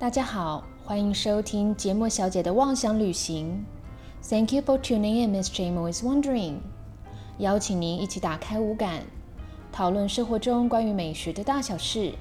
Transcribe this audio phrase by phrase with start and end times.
[0.00, 3.62] 大家好，欢迎收听节目小姐的妄想旅行。
[4.22, 6.60] Thank you for tuning in, Miss Jamo is wondering。
[7.36, 9.02] 邀请您一起打开五感，
[9.70, 12.14] 讨论生活中关于美食的大小事，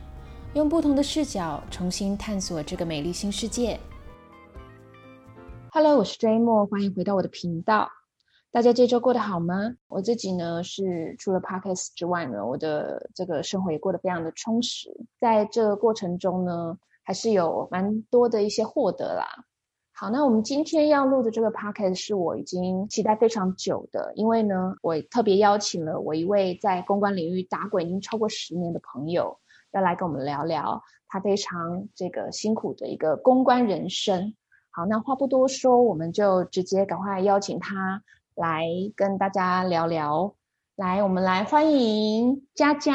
[0.56, 3.80] 用不同的视角重新探索这个美丽新世界。
[5.72, 7.90] Hello，我是 Jamo，欢迎回到我的频道。
[8.52, 9.56] 大家这周过得好吗？
[9.88, 14.90] 我自己呢是除了 Podcast 之外呢，我的这个生活也过得非常的充实。
[15.18, 16.78] 在这个过程中呢。
[17.10, 19.26] 还是有蛮多的一些获得啦。
[19.94, 29.40] 好，那我们今天要录的这个 podcast 是我已经期待非常久的，因为呢，我特别邀请了我一位在公关领域打滚已经超过十年的朋友，
[29.72, 34.36] 要来跟我们聊聊他非常这个辛苦的一个公关人生。
[34.70, 38.04] 好，那话不多说，我们就直接赶快邀请他
[38.36, 40.36] 来跟大家聊聊。
[40.76, 42.94] 来，我们来欢迎佳佳。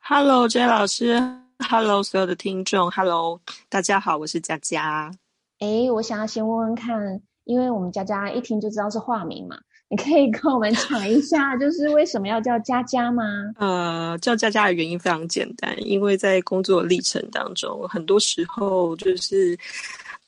[0.00, 1.43] Hello，J 老师。
[1.68, 5.10] Hello，所有的听众，Hello，大家好，我是佳佳。
[5.58, 9.56] 哎，我想要先问问看，因为我们佳佳一听就知道是化名嘛，
[9.88, 13.24] 你可以跟我们讲一下，就是为什么要叫佳佳吗？
[13.56, 19.58] 呃，叫佳佳的原因非常简单，因为在工作历程当中，很多时候就是。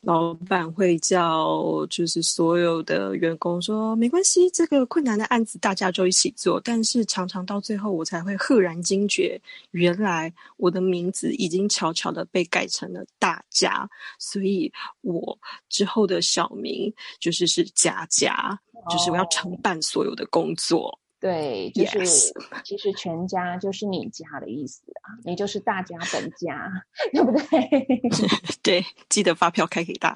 [0.06, 6.60] 老板会叫，就是所有的员工说没关系，这个困难的案子大家就一起做。
[6.60, 9.40] 但是常常到最后，我才会赫然惊觉，
[9.72, 13.90] 原来我的名字已经悄悄的被改成了大家，
[14.20, 15.36] 所以我
[15.68, 18.56] 之后的小名就是是佳佳，
[18.88, 20.96] 就是我要承办所有的工作。
[21.26, 22.32] 对，就是
[22.62, 26.70] 其实全家就是你家的意思啊，你就是大家本家，
[27.12, 27.98] 对不对？
[28.62, 30.14] 对，记得发票开给大。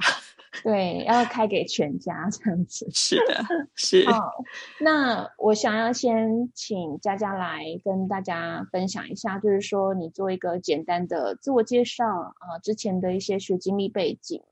[0.63, 2.89] 对，要开给全家这样子。
[2.93, 3.45] 是的，
[3.75, 4.09] 是。
[4.09, 4.45] 好，
[4.81, 14.43] 那我想要先请佳佳来跟大家分享一下，就是说你做一个简单的自我介绍啊，之前的一些学经历背景。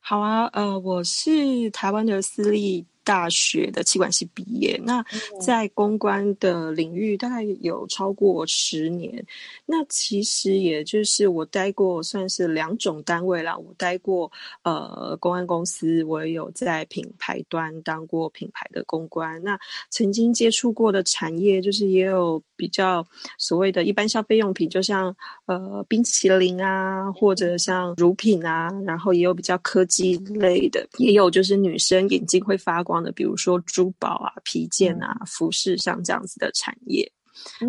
[0.00, 2.86] 好啊，呃，我是台湾的私立。
[3.08, 5.02] 大学的气管系毕业，那
[5.40, 9.24] 在公关的领域大概有超过十年。
[9.64, 14.30] 那其实也就是我待过算是两种单位啦，我待过
[14.62, 19.42] 呃公安公司，我也有在品牌端当过品牌的公关。
[19.42, 19.58] 那
[19.88, 23.02] 曾经接触过的产业，就是也有比较
[23.38, 25.16] 所谓的一般消费用品，就像
[25.46, 32.97] 呃冰淇淋啊，或者像乳品啊，然后也有比较科技类的，也有就是女生眼睛会发光。
[33.02, 37.12] 的，比如说珠宝啊、皮件啊、服饰，像这样子的产业，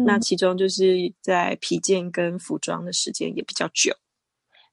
[0.06, 3.94] 那其中就是在皮件跟服装的时间也比较久。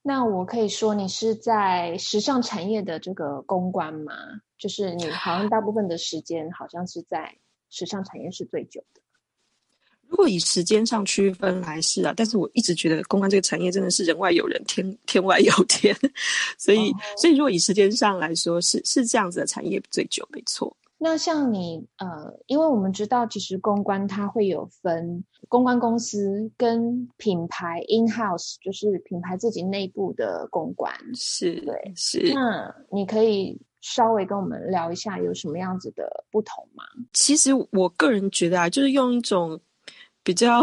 [0.03, 4.13] 那我可以说你是在时尚产业的这个公关吗？
[4.57, 7.37] 就是你好像大部分的时间好像是在
[7.69, 9.01] 时尚产业是最久的。
[10.09, 15.95] 如果以时间上区分来是啊，但是我一直觉得公关这个产业真的是人外有人，天 天外有天，
[16.59, 20.75] 所以所以如果以时间上来说，是是这样子的产业最久，没错。
[20.99, 32.33] 那像你呃，因为我们知道，其实公关它会有分公关公司跟品牌 in house，就是品牌自己内部的公关，是对是。
[32.33, 36.83] 那你可以稍微跟我们聊一下有什么样子的不同吗？
[37.13, 39.61] 其实我个人觉得啊，就是用一种。
[40.27, 40.61] 比较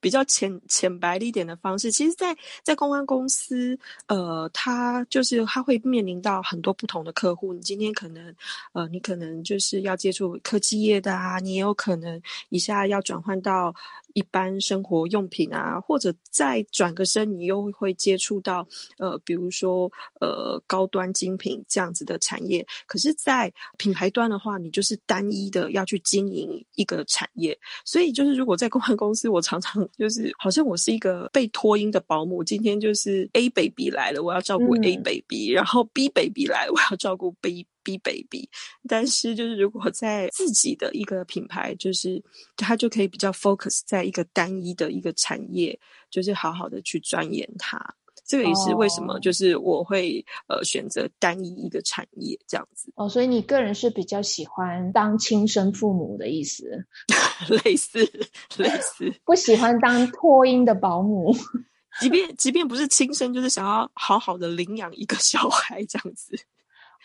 [0.00, 7.52] 比较浅浅白一点的方式，其实，在在公关公司，呃，他就是他会面临到很多不同的客户。
[7.52, 8.34] 你今天可能，
[8.72, 13.74] 呃，你可能就是要接触科技业的啊，你也有可能一下要转换到。
[14.14, 19.90] 一般生活用品啊，或者再转个身，你又会接触到呃，比如说
[20.20, 22.62] 呃高端精品这样子的产业。
[22.86, 27.58] 可是，在品牌端的话，你就是单一的要去经营一个产业。
[27.86, 32.42] 所以，就是如果在公关公司，我常常就是好像我是一个被托婴的保姆。
[32.42, 37.66] 今天就是 A baby 来了，我要照顾 A baby，然后 B baby 来了，我要照顾 B。
[37.84, 38.48] B baby，
[38.88, 42.22] 但是就是如果在自己的一个品牌，就是
[42.56, 45.76] 它就可以比较 focus 在一个单一的一个产业，
[46.08, 47.76] 就是好好的去钻研它。
[48.32, 52.90] 这个也是为什么就是我会呃选择单一一个产业这样子。
[52.96, 56.86] 哦，所以你个人是比较喜欢当亲生父母的意思？
[57.62, 57.98] 类似
[58.56, 61.30] 类似， 不喜欢当托婴的保姆，
[62.00, 66.34] 即便即便不是亲生，就是想要好好的领养一个小孩这样子。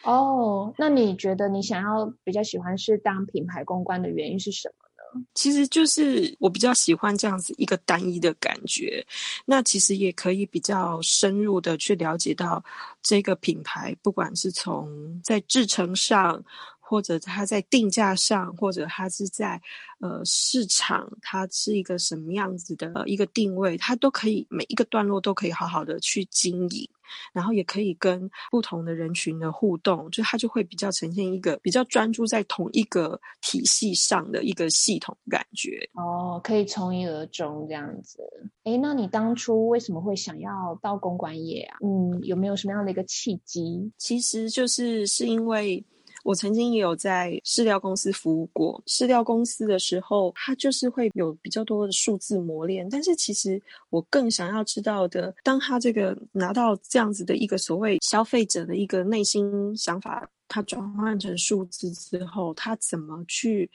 [0.05, 4.86] 哦，那你觉得你想要比较喜欢是当品牌公关的原因是什么呢？
[5.33, 9.05] 其实就是我比较喜欢这样子一个单一的感觉，
[9.45, 12.63] 那其实也可以比较深入的去了解到
[13.01, 16.43] 这个品牌，不管是从在制成上。
[16.89, 19.61] 或者他在定价上，或者他是在
[19.99, 26.89] 呃市场，它是一个什么样子的一个定位，它都可以每一个段落都可以好好的去经营。
[27.31, 35.89] 然后也可以跟不同的人群的互动，就它就会比较呈现一个比较专注在同一个体系上的一个系统感觉。
[35.93, 38.19] 哦，可以从一而终这样子。
[38.65, 41.77] 哎，那你当初为什么会想要到公关业啊？
[41.81, 43.89] 嗯，有没有什么样的一个契机？
[43.97, 45.83] 其实就是是因为。
[46.27, 48.83] 我曾经也有在饲料公司服务过。
[48.85, 52.85] 饲料公司的时候，它就是会有比较多的数字磨练。
[52.89, 63.71] 但是其实我更想要知道的，当他这个拿到这样子的一个所谓消费者的一个内心想法，它转换成数字之后，他怎么去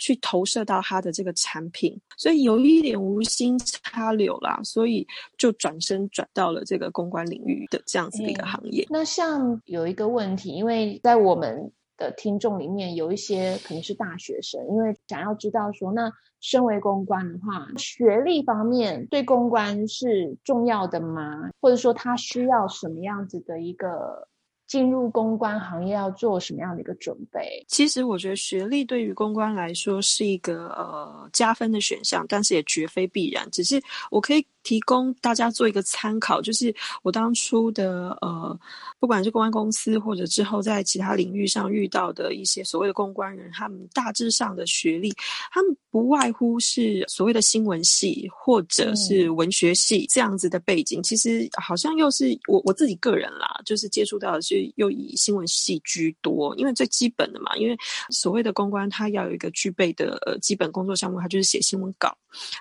[0.00, 1.96] 去投射到他的这个产品？
[2.16, 5.06] 所以有一点无心插柳啦，所以
[5.38, 8.84] 就转身转到了这个公关领域的这样子的一个行业。
[8.90, 11.70] 那像有一个问题，因为在我们
[12.02, 21.50] 的听众里面有一些可能是大学生，因为想要知道说，那身为公关的话，学历方面对公关是重要的吗？
[21.60, 24.28] 或者说他需要什么样子的一个？
[24.68, 27.62] 进入公关行业要做什么样的一个准备？
[27.68, 33.46] 其实我觉得学历对于公关来说是一个呃加分的选项，但是也绝非必然。
[33.50, 33.78] 只是
[34.10, 38.58] 我可以提供大家做一个参考，就是我当初的呃，
[38.98, 45.12] 不管是公关公司或者之后在其他领域上遇到的一些所谓的公关人，他们大致上的学历，
[45.50, 51.02] 他们不外乎是所谓的新闻系或者是文学系这样子的背景。
[51.02, 54.62] 其实好像又是我我自己个人啦，就是接触到的是。
[54.76, 57.76] 又以新闻系居多，因为最基本的嘛，因为
[58.10, 62.16] 所谓的公关，它要有一个具备的呃基本工作项目，它就是写新闻稿。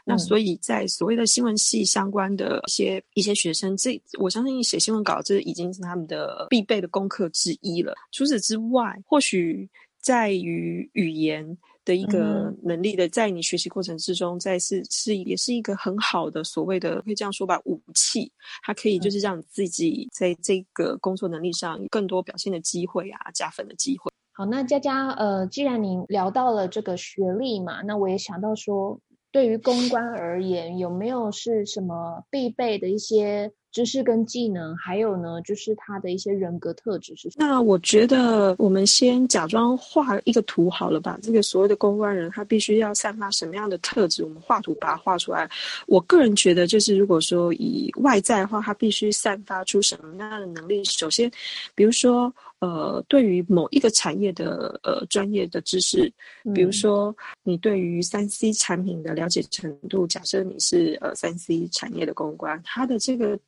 [0.06, 7.94] 那所以在所谓的新闻系相关的一些一些学生，这我相信写新闻稿这已经是他们的必备的功课之一了。
[8.12, 9.70] 除此之外，或许
[10.00, 11.58] 在于语言。
[11.84, 18.32] 的一个能力的，在你学习过程之中，在是是也是一个很好的所谓的可以这样说吧，武器，
[18.62, 24.12] 它可以就是让你自己在这个工作能力上有更多表现的机会啊，加分的机会。
[24.32, 29.00] 好，那佳佳，呃，既然您聊到了这个学历嘛，那我也想到说，
[29.32, 33.52] 对于公关而言，有没有是什么必备的一些？
[33.72, 37.48] 知识跟技能，还有呢，就是他的一些人格特质是什么？
[37.48, 41.18] 那我觉得我们先假装画一个图好了吧。
[41.22, 44.24] 这个所谓的公关人，他必须要散发什么样的特质？
[44.26, 45.50] 我们画图把它画出来。
[45.88, 50.84] 我个人觉得，就是如果说以外在的话，他必须散发出什么样的能力？
[50.84, 51.32] 首先，
[51.74, 56.12] 比如说，呃，对于某一个产业的呃专业的知识，
[56.54, 63.40] 比如说你对于三 C 产品的了解程度，假设你是呃三 C 产业的公关，他的这个。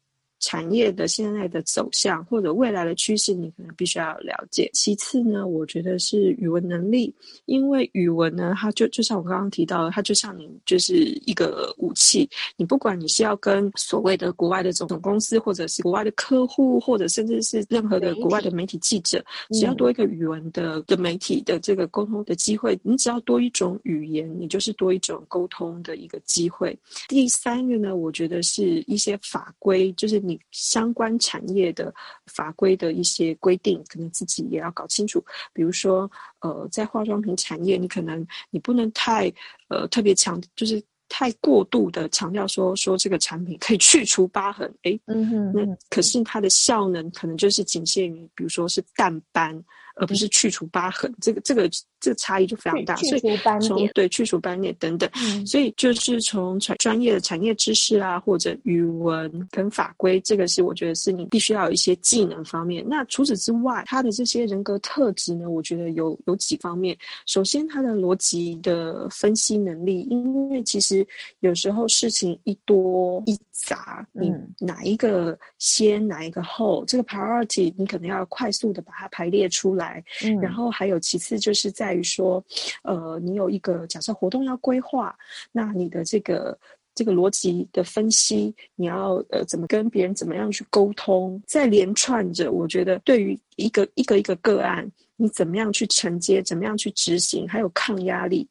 [0.43, 4.69] 产业的现在的走向或者未来的趋势，你可能必须要了解。
[4.73, 10.95] 其次呢，我觉得是语文能力，因为语文呢，它就就像我刚刚提到的，它就像你就是
[11.25, 12.29] 一个武器。
[12.57, 26.77] 你不管你是要跟所谓的国外的总公司，或者是国外的客户，或者甚至是任何的国外的媒体记者，只要多一个语文的的媒体的这个沟通的机会，你只要多一种语言，你就是多一种沟通的一个机会。
[27.07, 30.32] 第三个呢，我觉得是一些法规，就是你。
[30.51, 31.93] 相关产业的
[32.27, 35.23] 法规的一些规定，可能自己也要搞清楚。
[35.51, 36.09] 比如说，
[36.39, 39.31] 呃，在化妆品产业，你可能你不能太
[39.69, 44.73] 呃特别强，就是太过度的强调说说这个产品可以去除疤痕。
[44.83, 49.63] 哎，嗯哼，那可是它的效能可能就是仅限于，比如说是淡斑。
[49.95, 51.69] 而不是去除疤痕，这个这个
[51.99, 52.95] 这个差异就非常大。
[52.95, 53.21] 所以
[53.61, 55.09] 从对去除斑点等等，
[55.45, 62.83] 所以就是从专专业的产业知识啊，或者语文跟法规，这个是我觉得是你必须要有一些技能方面。
[62.87, 66.97] 那除此之外，他的这些人格特质呢，我觉得有有几方面。
[67.27, 71.05] 首先，他的逻辑的分析能力，因为其实
[71.41, 79.82] 有时候事情一多一杂，你哪一个先，哪一个后，这个 priority 你可能要快速的把它排列出来。
[79.83, 80.03] 来，
[80.41, 82.43] 然后还有其次就是在于说，
[82.83, 85.15] 呃，你有一个假设活动要规划，
[85.51, 86.57] 那你的这个
[86.95, 98.47] 这个逻辑的分析，你要呃怎么跟别人怎么样去沟通，再连串着，我觉得对于一个一个一个个案，你怎么样去承接，怎么样去执行，还有抗压力。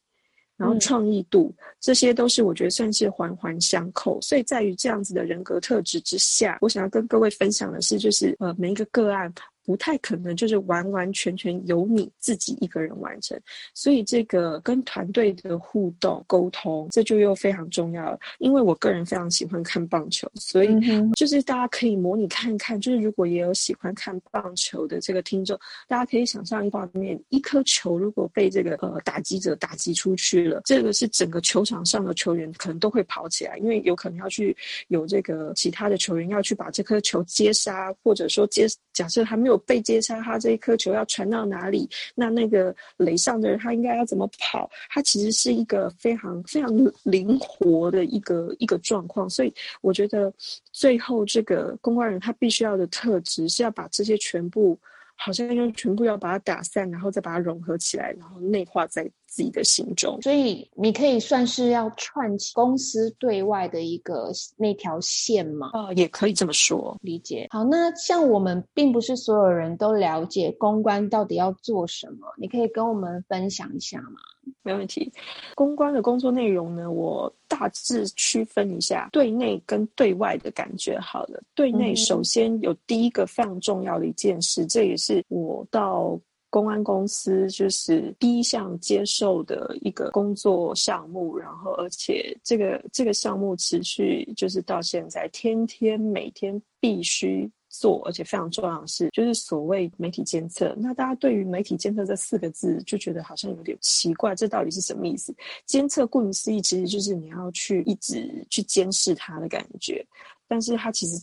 [0.58, 4.20] 然后创意度，这些都是我觉得算是环环相扣。
[4.20, 9.32] 所以在于这样子的人格特质之下，我想要跟各位分享的是，就是呃每一个个案，
[9.64, 13.38] 不太可能就是完完全全由你自己一个人完成。
[13.74, 18.18] 所以这个跟团队的互动沟通，这就又非常重要了。
[18.38, 20.68] 因为我个人非常喜欢看棒球，所以
[21.16, 34.56] 就是大家可以模拟看看，就是如果也有喜欢看棒球的这个听众，大家可以想象一画面：一颗球如果被这个呃打击者打击出去了，这个是整个球场上的球员可能都会跑起来，因为有可能要去
[34.88, 44.70] 有这个其他的球员要去把这颗球接杀，或者说接假设他没有被接杀，他这一颗球要传到哪里，那那个垒上的人他应该要怎么跑？
[44.90, 46.70] 他其实是一个非常非常
[47.04, 50.32] 灵活的一个一个状况，所以我觉得
[50.72, 54.78] 最后这个公关人他必须要的特质是要把这些全部。
[55.14, 60.20] 好像要全部要把它打散，然后再把它融合起来，然后内化在自己的心中。
[60.20, 65.70] 所以你可以算是要串起公司对外的一个那条线嘛？
[65.72, 67.46] 啊，也可以这么说，理解。
[67.48, 74.20] 好，那像我们并不是所有人都了解公关到底要做什么，你可以跟我们分享一下吗？
[74.62, 75.10] 没问题。
[75.54, 80.98] 公关的工作内容呢，我大致区分一下对内跟对外的感觉。
[80.98, 86.18] 好了，对内首先有第一个非常重要的一件事，这也是我到
[86.52, 91.36] 公安公司就是第一项接受的一个工作项目。
[91.36, 97.50] 然后，而且这个这个项目持续就是到现在，天天每天必须。
[97.74, 100.76] 做，而且非常重要的是，就是所谓媒体监测。
[100.78, 105.34] 那大家对于媒体监测这四个字就觉得好像有点奇怪，这到底是什么意思？
[105.64, 110.06] 监测顾名思义，其实就是你要去一直去监视它的感觉，
[110.46, 111.18] 但是它其实。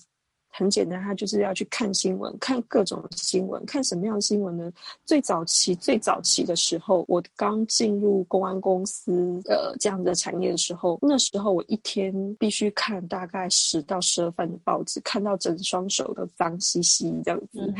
[0.59, 4.69] 很简单，他就是要去看新闻，看各种新闻，看什么样的新闻呢？
[5.05, 17.73] 最早期、最早期的时候，我刚进入公安公司呃这样的产业的时候，那时候我一天必须看大概十到十二份的报纸，看到整双手都脏兮兮这样子。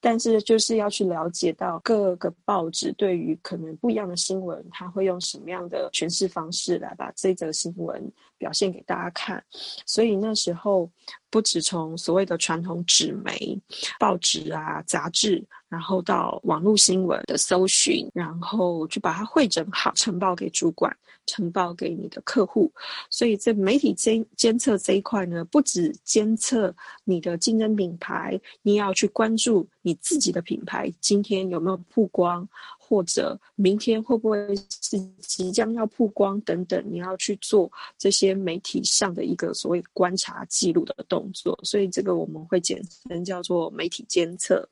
[0.00, 9.42] 但是就是要去了解到各个报纸对于可能不一样的新闻，他会用什么样的诠释方式来把这则新闻表现给大家看。
[9.84, 10.90] 所以那时候
[11.30, 13.60] 不止从所谓的传统纸媒、
[13.98, 20.96] 报纸啊、杂志，然后到网络新闻的搜寻，然后去把它汇整好，呈报给主管。
[21.30, 22.72] 呈报给你的客户，
[23.10, 32.48] 所以在媒体监监测这一块呢，不止监测你的竞争品牌，你也要去关注你自己的品牌今天有没有曝光。
[32.88, 44.66] 或者明天会不会是即将要曝光等等，你要去做这些媒体上的一个所谓观察记录的动作，所以这个我们会简称叫做媒体监测。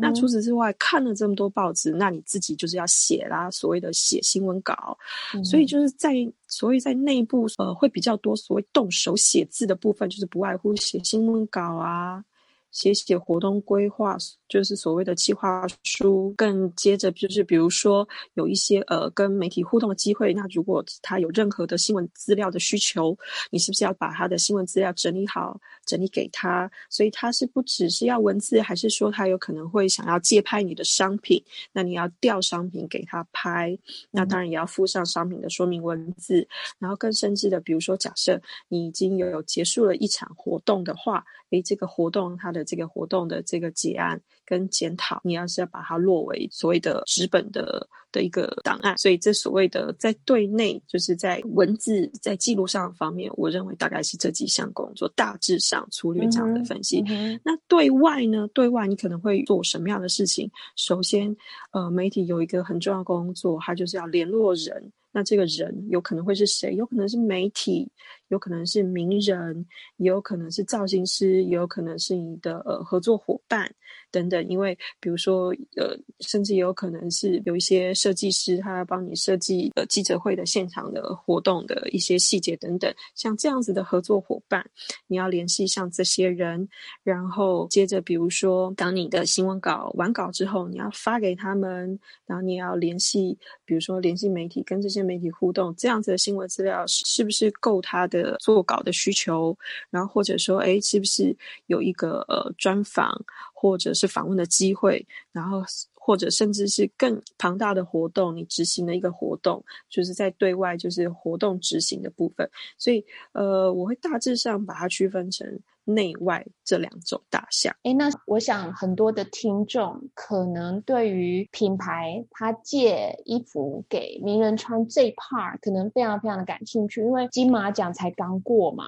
[0.00, 4.98] 那除此之外，看了这么多报纸，那你自己就是要写啦，所谓的写新闻稿。
[5.44, 6.14] 所以就是在
[6.48, 12.24] 所以在内部呃会比较多所谓动手写字的部分，就是不外乎写新闻稿啊。
[12.72, 14.16] 写写活动规划，
[14.48, 16.34] 就是所谓的计划书。
[16.36, 23.16] 更接着就是，比如说有一些呃跟媒体互动的机会，那如果他有任何的新闻资料的需求，
[23.50, 26.70] 你是不是要把他的新闻资料整理好，整理给他？
[26.90, 31.42] 所以他是不只是要文字，还是说他有可能会想要借拍你的商品？
[31.72, 33.78] 那你要调商品给他拍，
[34.10, 36.48] 那当然也要附上商品的说明文字。
[36.78, 57.02] 然后更甚至的，比如说假设你已经有结束了一场活动的话，诶，这个活动它的这个活动的这个结案跟检讨，你要是要把它落为所谓的纸本的的一个档案，所以这所谓的在对内，就是在文字在记录上方面，我认为大概是这几项工作，大致上粗略这样的分析。
[57.44, 58.48] 那对外呢？
[58.54, 60.50] 对外你可能会做什么样的事情？
[60.76, 61.34] 首先，
[61.72, 64.92] 呃，媒体有一个很重要工作，它就是要联络人。
[65.14, 66.74] 那这个人有可能会是谁？
[66.74, 67.86] 有可能是媒体，
[68.32, 69.64] 有可能是名人，
[69.98, 73.70] 也有可能是造型师，也有可能是你的呃合作伙伴
[74.10, 74.48] 等等。
[74.48, 82.90] 因为比如说呃，甚至也有可能是有一些设计师，他要帮你设计呃记者会的现场的活动的一些细节等等。
[83.14, 84.64] 像这样子的合作伙伴，
[85.06, 86.66] 你要联系像这些人，
[87.02, 95.02] 然后接着比如说当你的新闻稿完稿之后，你要发给他们，然后你要联系，比如说联系媒体跟这些。
[95.02, 99.56] 媒体互动这样子的新闻资料是不是够他的做稿的需求？
[99.90, 101.36] 然后或者说，哎，是不是
[101.66, 103.12] 有一个呃专访
[103.52, 105.06] 或者是访问的机会？
[105.32, 105.62] 然后
[105.94, 112.50] 或者甚至是更庞大的活动，你执行的一个活动，就是在对外就是活动执行的部分。
[112.76, 115.46] 所以呃，我会大致上把它区分成
[115.84, 117.74] 内外这两种大项。
[117.82, 128.84] 哎，那我想很多的听众可能对于品牌他借衣服给名人穿这 part 可能非常非常的感兴趣，因为金马奖才刚过嘛。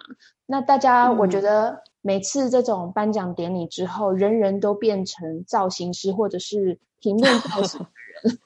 [0.46, 7.88] 那大家，我觉得每次这种颁奖典礼之后，人人都变成造型师或者是评论造型的
[8.22, 8.38] 人。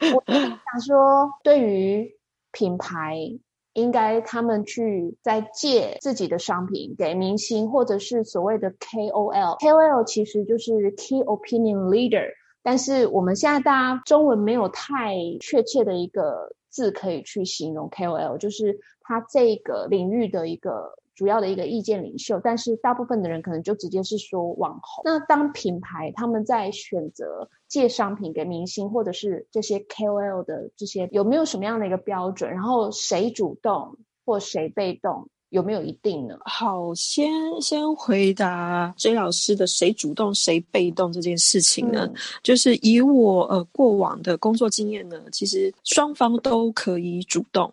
[0.14, 2.16] 我想说，对于
[2.52, 3.38] 品牌。
[3.78, 9.58] 应该他们去再借自己的商品给明星，或者是所谓的 KOL。
[9.58, 12.26] KOL 其实就是 Key Opinion Leader，
[12.62, 20.98] 但是我们现在大家中文没有太确切的一个字可以去形容 KOL，就是他这个领域的一个。
[21.18, 25.02] 主要的一个意见领袖，但是大部分的人可能就直接是说网红。
[25.04, 32.52] 那当品牌他们在选择借商品给明星或者是这些 KOL 的这些，有没有什么样的一个标准？
[32.52, 36.36] 然后谁主动或谁被动，有没有一定呢？
[36.44, 42.08] 好，先先回答 J 老师的谁主动谁被动这件事情呢？
[42.42, 47.72] 就是以我呃过往的工作经验呢，其实双方都可以主动。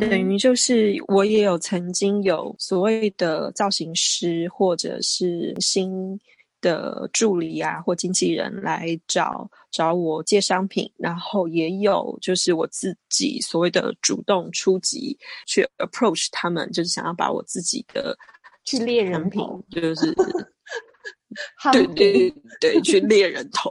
[0.00, 6.18] 等于就是我也有曾经有所谓的造型师或者是新
[6.66, 18.18] 的助理啊或经纪人来找找我借商品，然后也有就是我自己所谓的主动出击去 approach 他们，就是想要把我自己的
[18.64, 20.12] 去猎人品，就是。
[21.72, 23.70] 对对对，去猎人头，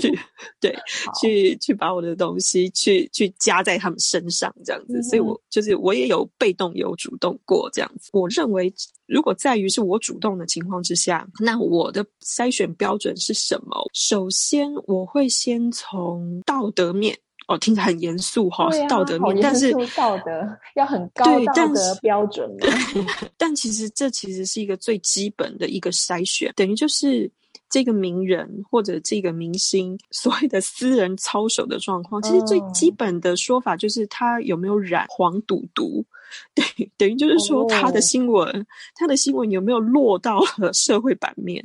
[0.00, 0.18] 去
[0.60, 0.76] 对
[1.20, 8.10] 去去把我的东西去去加在他们身上这样子，所以我就是我也有被动有主动过这样子。
[8.12, 8.72] 我认为，
[9.06, 13.88] 如果在于是我主动的情况之下，那我的筛选标准是什么？
[13.94, 17.16] 首先，我会先从道德面。
[17.46, 20.30] 哦，听起来很严肃哈，道德面，但是道德
[20.74, 22.50] 要很高道德标准。
[23.38, 27.30] 但其实这其实是一个最基本的一个筛选，等于就是
[27.70, 32.20] 这个名人或者这个明星所谓的私人操守的状况。
[32.20, 36.04] 其实最基本的说法就是他有没有染黄赌毒，
[36.52, 36.64] 对，
[36.96, 41.64] 等于就是说他的新闻，他的新闻有没有落到了社会版面。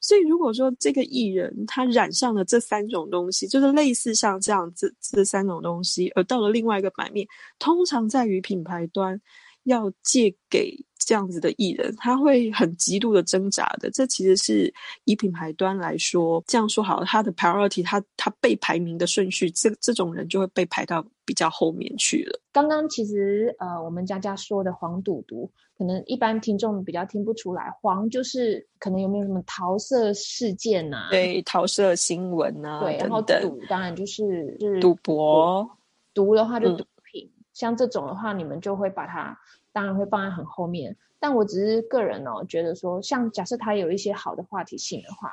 [0.00, 7.26] 所以，如果说这个艺人他染上了这三种东西，就是类似像这样子这三种东西，而到了另外一个版面，
[7.58, 9.20] 通常在于品牌端
[9.64, 10.74] 要借给
[11.10, 13.90] 这样子的艺人，他会很极度的挣扎的。
[13.90, 14.72] 这其实是
[15.06, 22.38] 以品牌端来说，这样说好，他的 priority，他他被排名的顺序，这这种人就会被排到比较后面去了。
[22.52, 25.50] 刚刚其实呃，我们佳佳说的黄赌毒。
[25.76, 31.08] 可能一般听众比较听不出来，黄就是可能有没有什么桃色事件呐？
[31.10, 32.80] 对，桃色新闻呐。
[32.82, 35.66] 对，然后赌当然就是是赌博，
[36.12, 37.32] 毒的话就毒品。
[37.54, 39.34] 像这种的话，你们就会把它
[39.72, 40.96] 当然会放在很后面。
[41.18, 45.32] 但我只是个人哦，觉得说，像假设它有一些好的话题性的话，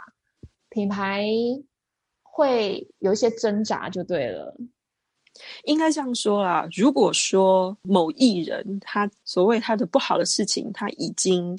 [0.70, 1.26] 品牌
[2.22, 4.56] 会有一些挣扎就对了。
[5.66, 11.58] 应该这样说啦，如果说某艺人他所谓他的不好的事情，他已经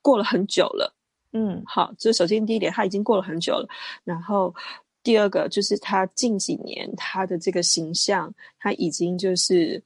[0.00, 0.92] 过了很久了，
[1.32, 3.68] 嗯，好，这首先第一点，他已经过了很久了。
[4.02, 4.54] 然后
[5.02, 9.82] 第二个就是他近几年他的这个形象，他已经就是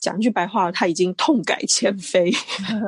[0.00, 2.30] 讲一句白话，他已经痛改前非，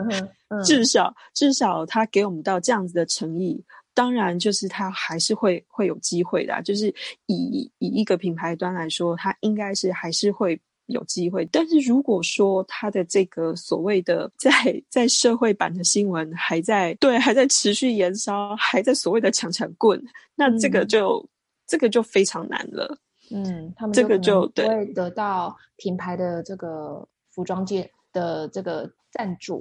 [0.64, 3.62] 至少至少他给我们到这样子的诚意。
[3.94, 6.86] 当然，就是他还是会会有机会的，就是
[7.26, 11.44] 以以一个品牌端来说，他应该是还是会有机会。
[11.50, 20.00] 但是如果说他的这个所谓的在在社会版的新闻还在对还在持续延烧，还在所谓的抢抢棍，
[20.36, 21.28] 那这个就
[21.66, 22.96] 这个就非常难了。
[23.30, 29.60] 嗯，他们这个就不会得到品牌的这个服装界的这个赞助。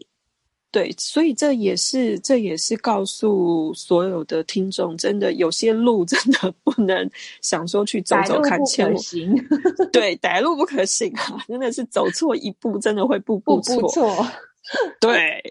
[0.70, 7.10] 对，所以这也是这也是告诉所有的听众，真的有些路 真的不能
[7.42, 8.96] 想说去走走看，千 万
[9.92, 11.38] 对，歹路不可行啊！
[11.48, 13.90] 真的是走错一步，真的会步步错。
[15.00, 15.42] 对，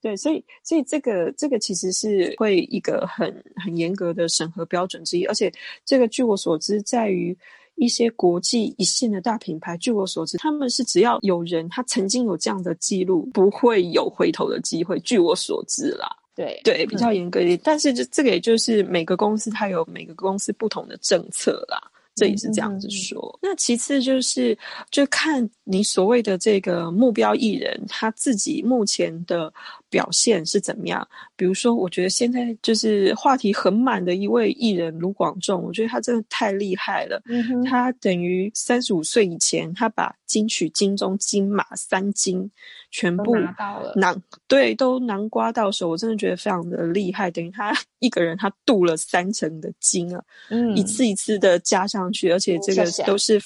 [0.00, 5.52] 对，所以所以这个这个其实是会一个很很严格的审核标准之一，而且
[5.84, 7.36] 这个据我所知，在于。
[7.76, 15.00] 一些国际一线的大品牌，据我所知，他们是只要有人他曾经有这样的记录，不会有回头的机会。
[15.00, 17.60] 据我所知啦，对对，比较严格一点。
[17.64, 21.80] 但是这这个也就是每个公司它有每个公司不同的政策啦，
[22.14, 23.38] 这也是这样子说。
[23.40, 24.58] 那其次就是
[24.90, 29.50] 就看你所谓的这个目标艺人他自己目前的
[29.90, 31.06] 表现是怎么样？
[31.36, 37.20] 比如说，我觉得现在就是话题很满的一位艺人卢广仲，我觉得他真的太厉害了。
[37.26, 42.48] 嗯他等于三十五岁以前，他把金曲、金钟、金马三金
[42.90, 47.30] 全部拿到了，囊对都囊瓜到手，我真的觉得非常的厉害。
[47.30, 53.40] 等于他一个人他镀了三层的金啊，嗯，一次一次的加上去，而且这个都是。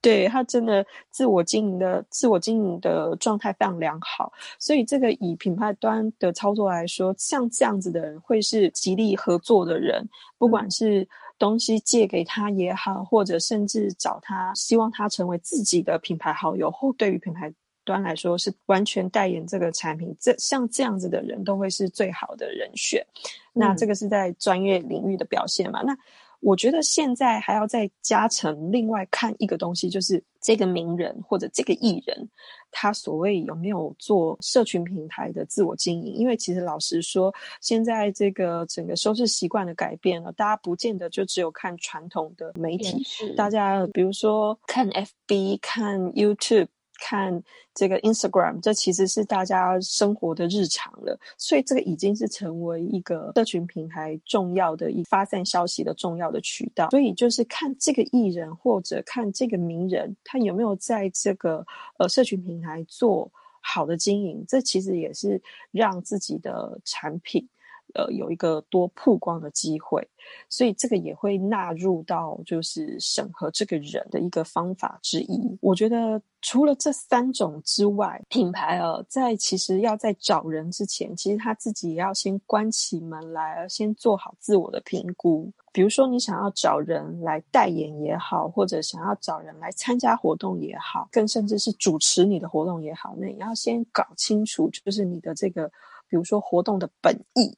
[0.00, 10.08] 对他真的自我经营的自我经营的状态非常良好，所以这个以品牌端的操作来说，像这样子的人会是极力合作的人，
[10.38, 11.06] 不管是
[11.36, 17.52] 东西借给他也好，或者甚至找他，希望他成为自己的品牌好友，或对于品牌
[17.84, 23.04] 端来说是完全代言这个产品，这像这样子的人都会是最好的人选。
[23.52, 25.82] 那这个是在专业领域的表现嘛？
[25.82, 25.98] 那。
[26.40, 32.28] 我觉得现在还要再加成，另外看一个东西，就是这个名人或者这个艺人，
[32.70, 36.14] 他所谓有没有做社群平台的自我经营？
[36.14, 43.04] 因为其实老实说，现在这个整个收视习惯的改变了，大家不见得就只有看传统的媒体，
[43.36, 46.68] 大家比如说看 FB、看 YouTube。
[46.98, 47.42] 看
[47.74, 56.90] 这个 Instagram，这其实是大家生活的日常了，所以这个已经是成为一个社群平台重要的一发散消息的重要的渠道。
[56.90, 61.64] 所以就是看这个艺人或者看这个名人，他有没有在这个
[61.98, 63.30] 呃社群平台做
[63.60, 67.48] 好的经营，这其实也是让自己的产品。
[67.94, 70.06] 呃，有一个多曝光的机会，
[70.48, 75.58] 所以这个也会纳入到就是审核这个人的一个方法之一。
[75.60, 85.50] 我觉得除了这三种之外，品牌啊，在其实要在找人之前，其实他自己也要先关起门来，先做好自我的评估。
[85.72, 95.68] 比如说，你想要找人来代言也好，或者想要找人来参加活动也好，更甚至是主持你的活动也好，那你要先搞清楚，就是你的这个，
[96.08, 97.56] 比如说活动的本意。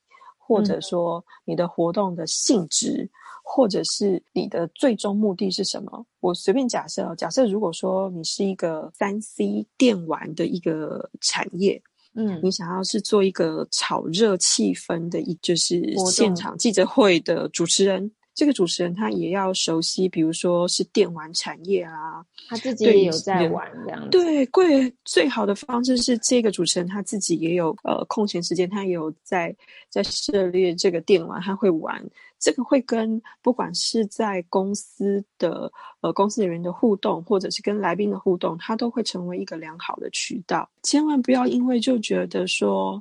[0.51, 3.09] 或者说你的活动的性质，
[3.45, 6.05] 或者是你的最终目的是什么？
[6.19, 11.81] 我随便假设，假设如果说你是一个三 C 电玩的一个产业，
[12.15, 18.11] 嗯，你想要是做一个炒热气氛的一就是现场记者会的主持人。
[18.41, 24.09] 这个主持人他也要熟悉，比如说是电玩产业啊，他自己也有在玩这样。
[24.09, 29.55] 对，贵最好的方式是这个主持人他自己也有呃空闲时间，他也有在
[29.91, 32.03] 在涉猎这个电玩，他会玩。
[32.39, 40.67] 这个会跟不管是在公司的呃公司人员的互动，或者是跟来宾的互动，他都会成为一个良好的渠道。
[40.83, 42.93] 千万不要因为就觉得说，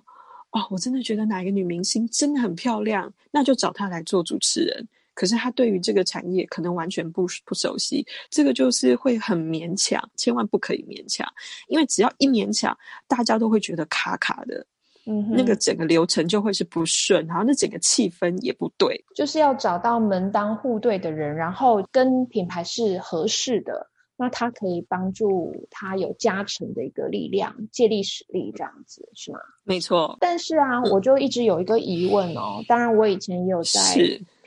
[0.52, 4.86] 哦，我真的觉得哪一个女明星真的很漂亮，那就找她来做主持人。
[5.20, 11.28] 可是他对于这个产业可能完全不不熟悉，这个就是会很勉强，千万不可以勉强，
[11.68, 12.74] 因为只要一勉强，
[13.06, 14.66] 大家都会觉得卡卡的，
[15.06, 29.40] 嗯，那个整个流程就会是不顺，然后那整个气氛也不对，就是要找到门当户对的人，然后跟品牌是合适的，那他可以帮助他有加成的一个力量，借力使力这样子是吗？
[29.66, 30.18] 没错。
[30.22, 33.82] 但是啊，我就一直有一个疑问哦，当然我以前也有在。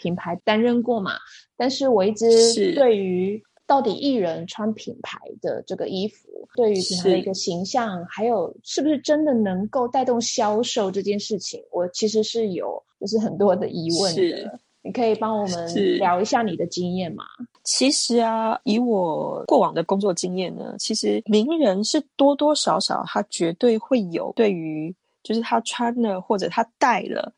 [0.03, 1.13] 品牌担任过嘛？
[1.57, 14.61] 但是我一直对于到底艺人穿品牌的这个衣服，对于品牌的一个形象，还有是不是真的能够带动销售这件事情，我其实是有就是很多的疑问的。
[14.85, 17.23] 你可以帮我们聊一下你的经验吗？
[17.63, 27.33] 其实啊，以我过往的工作经验呢，其实名人是多多少少他绝对会有对于就是他穿了或者他戴了。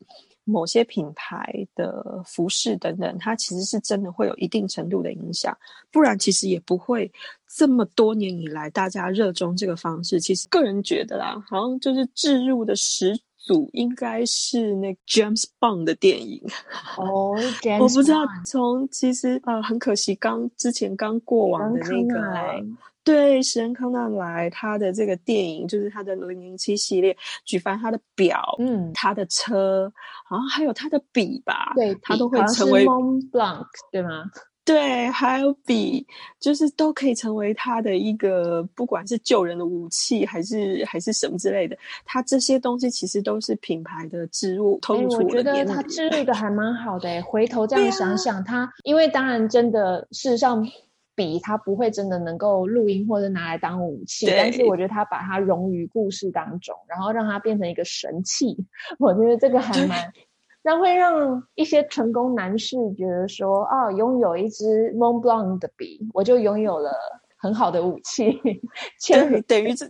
[0.45, 5.57] 某些品牌的服饰等等，它其实是真的会有一定程度的影响，
[5.91, 7.11] 不然其实也不会
[7.47, 10.19] 这么多年以来大家热衷这个方式。
[10.19, 16.41] 其实个人觉得啦，好像就是置入的始祖应该是那 James Bond 的电影
[16.97, 17.35] 哦，
[17.81, 22.65] 我不知道从其实呃很可惜，刚之前刚过往的那个。
[23.05, 27.15] 对，史恩康纳莱他的这个电影，就是他的零零七系列，
[27.45, 29.89] 举凡他的表，嗯，他的车，
[30.27, 34.25] 好像还有他的笔吧，对，他都会成为 Mont Blanc，对吗？
[34.65, 36.03] 对，还有笔，
[36.39, 47.21] 就是都可以成为他的一个，不管是救人的武器，还是还是什么之类的，他这些东西其实都是品牌的植入，透露出我觉得他植入的还蛮好的。
[47.21, 50.67] 回头这样想想，他因为当然真的事实上。
[51.15, 58.57] 笔它不会真的能够录音或者拿来当武器，但是我觉得它把它融于故事当中，然后让它变成一个神器。
[58.99, 60.11] 我觉得这个还蛮，
[60.61, 66.91] 那会让一些成功男士觉得说，哦，拥有一支 Montblanc 的笔，我就拥有了
[67.37, 68.39] 很好的武器。
[69.07, 69.85] 对，等于这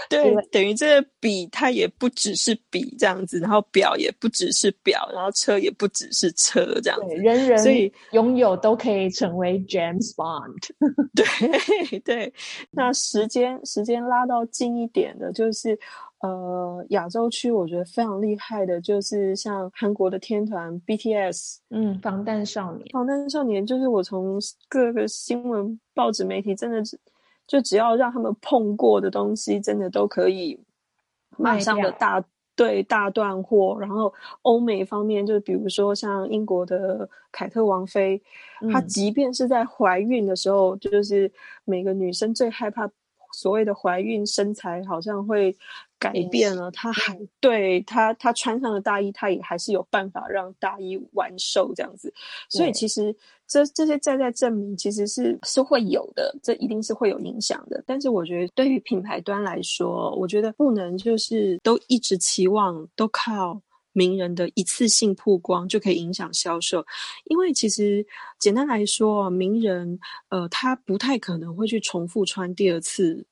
[0.08, 10.70] 对，等于这个笔它也不只是笔这样子，然后表也不只是表，然后车也不只是车这样子，人人所以拥有都可以成为 James Bond。
[11.14, 12.32] 对 对，
[12.70, 15.76] 那时间时间拉到近一点的，就是
[16.20, 26.96] 呃亚洲区，我觉得非常厉害的，就是像韩国的天团 BTS，嗯，防弹少年，防弹少年，就是我从各个新闻报纸媒体真的是。
[27.48, 30.60] 就只要让他们碰过的东西，真的都可以
[31.36, 32.22] 卖上的大
[32.54, 33.76] 对大断货。
[33.80, 38.22] 然后欧美方面，就比如说像英国的凯特王妃，
[38.70, 41.32] 她即便是在怀孕的时候，就是
[41.64, 42.88] 每个女生最害怕
[43.38, 45.56] 所谓的怀孕身材好像会
[45.98, 52.12] 改变了，她还对她她穿上了大衣，她也还是有办法让大衣完瘦这样子。
[52.48, 53.14] 所以其实。
[53.50, 57.82] 这这些在在证明其实是是会有的，这一定是会有影响的。
[57.86, 63.58] 但是我觉得对于品牌端来说，我觉得不能就是都一直期望都靠
[63.98, 66.84] 名人的一次性曝光就可以影响销售，
[67.24, 68.06] 因为其实
[68.38, 73.26] 简单来说，名人呃他不太可能会去重复穿第二次。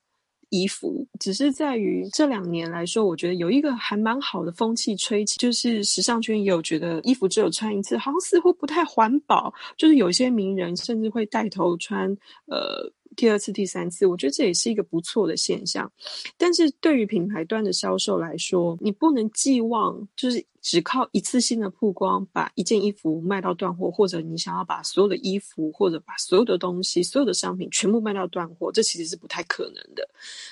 [0.50, 9.52] 衣服只是在于这两年来说，我觉得有一个还蛮好的风气吹起，就是时尚圈也有觉得衣服只有穿一次，好像似乎不太环保。
[9.76, 12.90] 就是有些名人甚至会带头穿，呃。
[13.16, 15.90] 第二次、第三次，我觉得这也是一个不错的现象。
[16.36, 30.04] 但是对于品牌端的销售来说，你不能寄望就是只靠一次性的曝光把一件衣服卖到断货，或者你想要把所有的衣服或者把所有的东西、所有的商品全部卖到断货，这其实是不太可能的。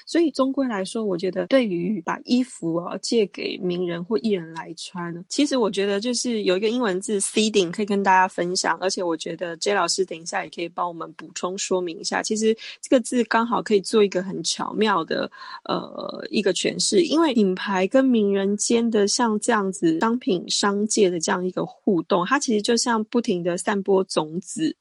[0.06, 12.56] 所以终归来说，我觉得对于把衣服啊借给名人或艺人来穿，其实我觉得就是有一个英文字 “seeding” 可以跟大家分享，而且我觉得 J 老师等一下也可以帮我们补充说明一下，其实。
[12.80, 15.30] 这个字刚好可以做一个很巧妙的
[15.64, 24.76] 呃一个诠释，因为品牌跟名人间的像这样子商品商界的这样一个互动，它其实就像不停的散播种子，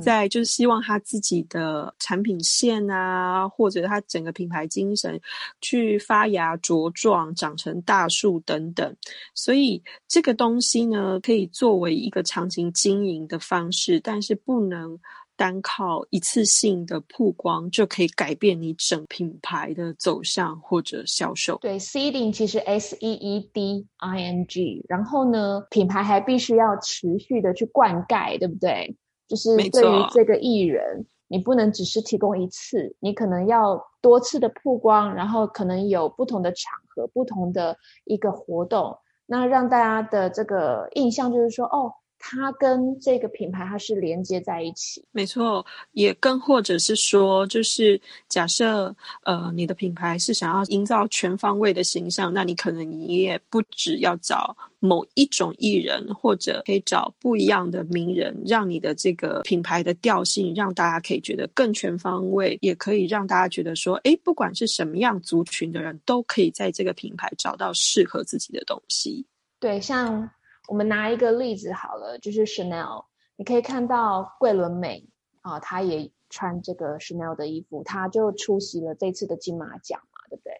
[0.00, 5.20] 在就是希望他自己的产品线啊，或者他整个品牌精神
[5.60, 8.94] 去发芽茁壮，长成大树等等。
[9.34, 14.96] 所以这个东西呢，可以作为一个长期经营的方式，但是不能。
[15.40, 21.56] 单靠一次性的曝光就可以改变你整品牌的走向或者销售。
[21.62, 28.94] 对，seeding 其实 S E E D I N G，然后呢，品牌还必须要持续的去灌溉，对不对？
[29.26, 37.74] 就是对于这个艺人，你不能只是提供一次，你可能要多次的曝光，然后可能有不同的场合、不同的
[38.04, 41.94] 一个活动，那让大家的这个印象就是说，哦。
[42.22, 69.24] 它跟这个品牌它是连接在一起，没错，也更或者是说，就是假设呃，你的品牌是想要营造全方位的形象，那你可能你也不只要找某一种艺人，或者可以找不一样的名人，让你的这个品牌的调性让大家可以觉得更全方位，也可以让大家觉得说，哎，不管是什么样族群的人都可以在这个品牌找到适合自己的东西。
[69.58, 70.30] 对，像。
[70.70, 75.04] 我们拿一个例子好了，就是 Chanel，你可以看到桂纶镁
[75.40, 80.52] 啊，她也穿这个 Chanel 的衣服，她就出席了这次的金马奖嘛，对不对？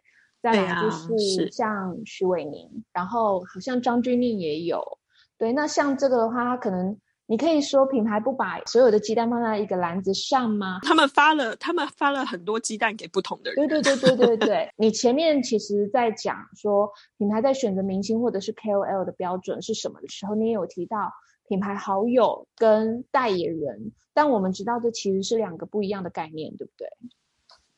[0.43, 4.99] 再来就是像徐伟宁，然后好像张钧甯也有，
[5.39, 6.99] 对，那像这个的话，他可能。
[7.31, 10.81] 你可以说品牌不把所有的鸡蛋放在一个篮子上吗？
[10.83, 13.69] 他们发了，他们发了很多鸡蛋给不同的人。
[13.69, 14.69] 对对对对对对。
[14.77, 21.13] 你前面其实在讲说品牌在选择明星或者是 KOL 的标准是什么的时候，你也有提到
[21.49, 26.89] 品牌好友跟代言人，但我们知道这其实是两个不一样的概念，对不对？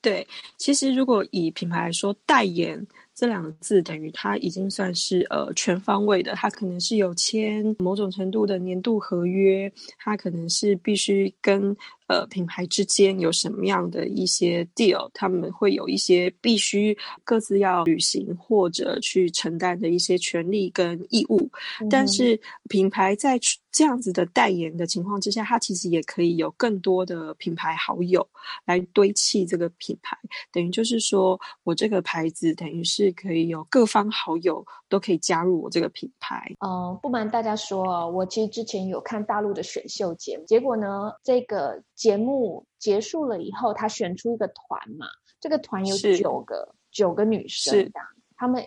[0.00, 2.86] 对，其实如果以品牌来说，代言。
[3.14, 21.50] 这两个字等于它已经算是呃全方位的，它可能是有签某种程度的年度合约，它可能是必须跟呃品牌之间有什么样的一些 deal，他们会有一些必须各自要履行或者去承担的一些权利跟义务。
[21.90, 23.38] 但是品牌在
[23.70, 28.26] 这样子的代言的情况之下，它其实也可以有更多的品牌好友
[28.64, 30.16] 来堆砌这个品牌，
[30.50, 33.01] 等于就是说我这个牌子等于是。
[33.02, 36.54] 是可以有各方好友都可以加入我这个品牌。
[36.60, 45.06] 嗯，不瞒大家说，我其实之前有看大陆的选秀节目，结果呢，这个节目结束了以后，他选出一个团嘛，
[45.40, 47.90] 这个团有九个九个女生，
[48.36, 48.66] 他们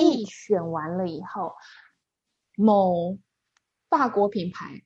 [0.00, 1.52] 一选完了以后，
[2.56, 3.18] 某
[3.90, 4.80] 法国品牌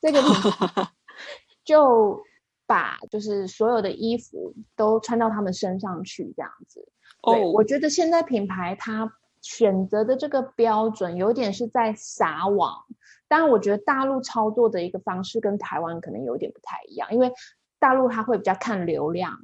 [0.00, 0.90] 这个品牌
[1.64, 2.22] 就
[2.66, 6.86] 把就是所有的衣服都穿到他们身上去，这样子。
[7.32, 12.84] 对，我觉得现在品牌它选择的这个标准有点是在撒网，
[13.28, 17.32] 当然我觉得大陆操作的一个方式跟台湾可能有点不太一样，因为
[17.78, 19.38] 大陆它会比较看流量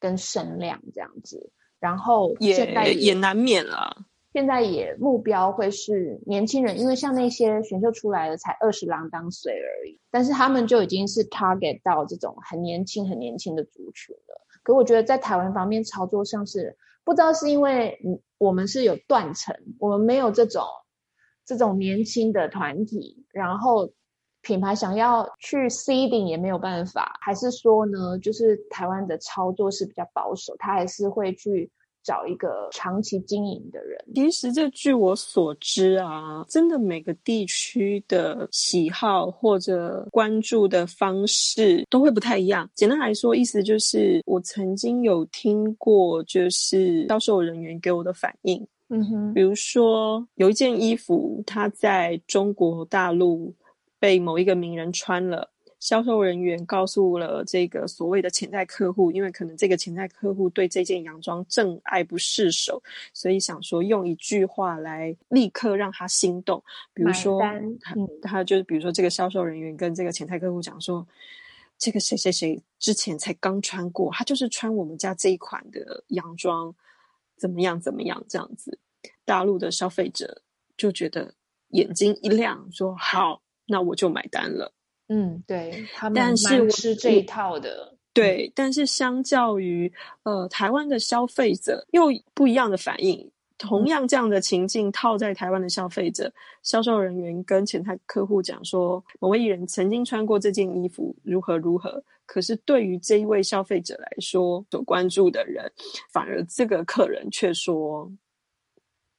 [0.00, 3.96] 跟声量这样子，然后现在也难免了。
[4.32, 14.40] 现在也目标会是年轻人，因为像那些选秀出来的才二十郎当岁而已，但是他们就已经是 target 到这种很年轻、很年轻的族群了。
[14.64, 17.98] 可我觉得在台湾方面操作上是不知道是因为
[18.38, 20.64] 我们是有断层，我们没有这种
[21.44, 23.92] 这种年轻的团体，然后
[24.42, 31.70] 品牌想要去 seeding 也没有办法，还是说呢，就是台湾的操作是比较保守，他还是会去。
[32.04, 33.98] 找一个长期经营的人。
[34.14, 42.68] 其实，这据我所知啊，真的每个地区的喜好或者关注的方式都会不太一样。
[42.74, 53.54] 简单来说，意思就是我曾经有听过，就是销售人员给我的反应，嗯哼，比如说有一件衣服，它在中国大陆
[53.98, 55.50] 被某一个名人穿了。
[55.84, 66.64] 销售人员告诉了这个所谓的潜在客户，因为可能这个潜在客户对这件洋装正爱不释手，所以想说用一句话来立刻让他心动。
[66.94, 67.38] 比如说，
[67.82, 71.06] 他他就是比如说这个销售人员跟这个潜在客户讲说，
[71.76, 76.74] 这个谁谁谁之前才刚穿过，他就是穿我们家这一款的洋装，
[77.36, 78.78] 怎么样怎么样这样子。
[79.26, 80.40] 大陆的消费者
[80.78, 81.34] 就觉得
[81.72, 84.72] 眼睛一亮，说好，那我就买单了。
[85.08, 87.94] 嗯，对他们蛮吃这一套的。
[88.12, 93.30] 对，但是相较于呃台湾的消费者，又不一样的反应。
[93.56, 102.02] 同样这样的情境套在台湾的消费者，销售人员跟前台客户讲说，某位艺人曾经穿过这件衣服，如何如何。
[102.26, 105.70] 可是对于这一位消费者来说，所关注的人，
[106.10, 108.10] 反而这个客人却说：“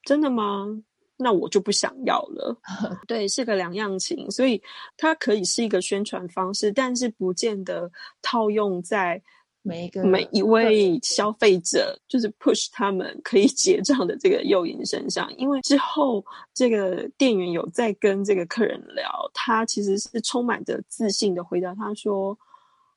[0.03, 0.81] 真的吗？”
[1.17, 2.57] 那我就不想要了
[3.07, 4.61] 对，是个两样情，所以
[4.97, 7.89] 它可以是一个宣传方式，但是不见得
[8.21, 9.21] 套用在
[9.61, 15.31] 每一个每一位消费者，就是 push 他们可以结账的这个诱因身上。
[15.37, 16.23] 因为之后
[16.53, 22.37] 这个店员有在跟这个客人聊，他其实是充满着自信的回答他说。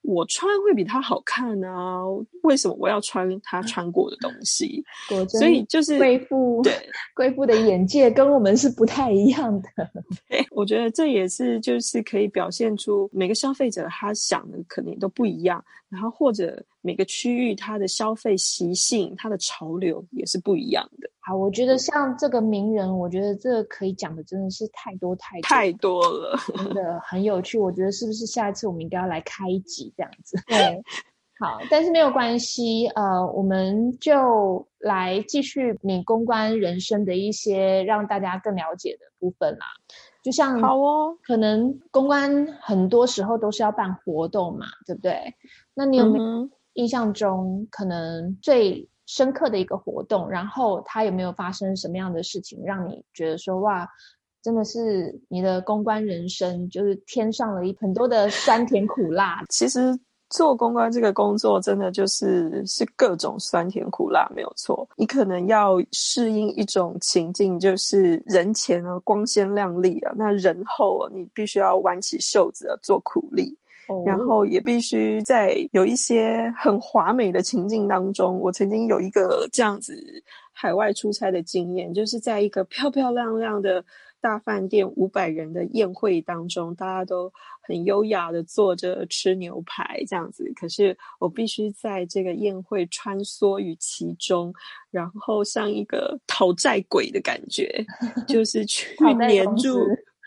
[0.02, 2.00] 我穿会比他好看啊！
[2.42, 4.82] 为什么我要穿他穿过的东西？
[5.38, 6.72] 所以就是 贵妇对
[7.14, 9.68] 贵妇的眼界跟我们是不太一样的。
[10.52, 21.10] 我觉得这也是就是可以表现出每个消费者他想的可能都不一样，然后或者每个区域它的消费习性、它的潮流也是不一样的。
[21.20, 27.58] 好，我觉得像这个名人，我觉得这可以讲的真的是太多太多太多了，真的很有趣。
[27.58, 30.36] 我觉得是不是下一次我们应该要来开一集这样子？
[30.46, 30.82] 对，
[31.38, 39.66] 好，但是没有关系，呃，我们就来继续你公关人生的一些让大家更了解的部分啦。
[40.24, 45.34] 就像好哦，可能公关很多时候都是要办活动嘛，对不对？
[45.78, 48.86] 那你有没有印象中可能最？
[49.10, 53.88] 深刻的一个活动，然后它有没有发生什么样的事情，让你觉得说哇，
[54.42, 59.42] 真的是你的公关人生就是添上了一很多的酸甜苦辣。
[59.48, 64.86] 其实做公关这个工作，真的就是是各种酸甜苦辣，没有错。
[64.94, 73.57] 你可能要适应一种情境，就是人前啊光鲜亮丽啊，那人后啊你必须要挽起袖子啊做苦力。
[74.04, 79.94] 然后也必须在有一些很华美的情境当中，我曾经有一个这样子
[80.52, 83.84] 海外出差的经验，就是在一个漂漂亮亮的
[84.20, 94.52] 大饭店五百人的宴会当中，大家都很优雅的坐着吃牛排这样子，可是我必须在这个宴会穿梭于其中，
[94.90, 97.84] 然后像一个讨债鬼的感觉，
[98.26, 99.78] 就是去黏住。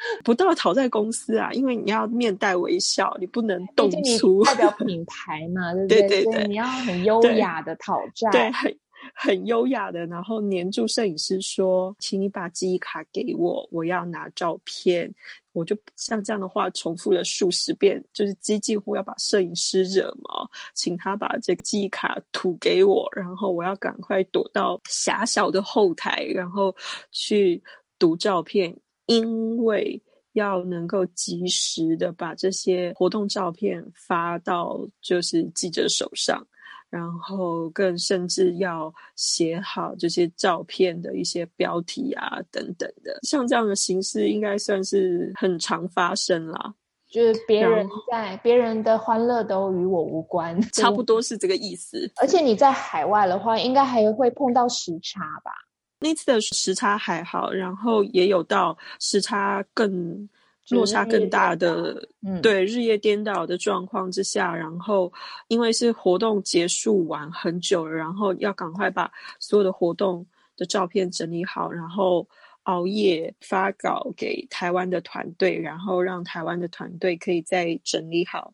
[0.24, 4.44] 不到讨债公司啊，因为你要面带微笑，你不能动粗。
[4.44, 6.02] 代表 品牌嘛，对不对？
[6.08, 8.76] 对对对，你要很优雅的讨债，对，很
[9.16, 15.14] 很优雅的，然后黏住摄影师说：“请你把记忆卡给我，我要拿照片。”
[15.54, 26.74] 我就像这样的话重复了数十遍，就是几几乎要把摄影师惹毛，请他把这个记忆卡吐给我，然后我要赶快躲到狭小的后台，然后
[27.12, 27.62] 去
[28.00, 28.74] 读照片。
[29.20, 30.02] 因为
[30.34, 36.46] 要能够及时的把这些活动照片发到就是记者手上，
[36.90, 46.74] 然后更甚至要写好这些照片的一些标题啊等等的，像这样的形式应该算是很常发生啦。
[47.10, 52.10] 就是别人在别人的欢乐都与我无关，差不多是这个意思。
[52.22, 55.52] 而且你在海外的话，应该还会碰到时差吧？
[56.02, 60.28] 那次的时差还好，然后也有到时差更
[60.70, 62.06] 落差更大的，
[62.42, 65.10] 对日夜颠倒的状况之下，然后
[65.48, 70.26] 因为是活动结束完很久了，然后要赶快把所有的活动
[70.58, 72.28] 的照片整理好，然后。
[72.66, 78.54] 熬夜发稿给台湾的团队，然后让台湾的团队可以再整理好，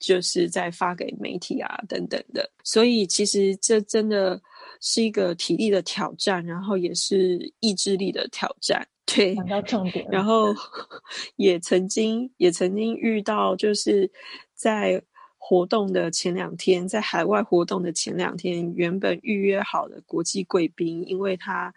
[0.00, 2.50] 就是再发给媒体啊等等的。
[2.64, 4.42] 所以其实这真的
[4.80, 8.86] 是一个体力的挑战，然后也是意志力的挑战。
[9.06, 10.06] 对，讲到重点。
[10.10, 10.54] 然后
[11.36, 14.10] 也曾经也曾经遇到，就是
[14.54, 15.02] 在
[15.36, 21.72] 活动的前两天，在海外活动的前两天，原本预约好的国际贵宾，因为他。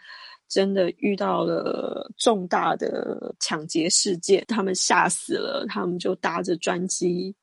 [0.50, 7.36] 真的遇到了重大的抢劫事件，他们吓死了，他们就搭着专机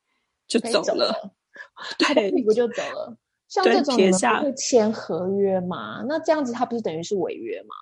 [0.47, 1.13] 就走了，
[1.99, 3.15] 对，屁股就走了？
[3.47, 6.03] 像这种你们会签合约吗？
[6.07, 7.75] 那这样子他不是等于是违约吗？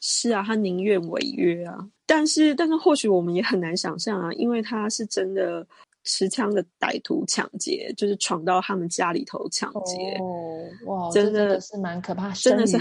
[0.00, 1.88] 是啊，他宁愿违约啊。
[2.06, 5.66] 但是，但是或许我们也很难想象啊，因为他是真的。
[6.08, 10.16] 持枪的歹徒抢劫，就是闯到他们家里头抢劫。
[10.20, 12.78] 哦，哇，真的是蛮可怕，真的是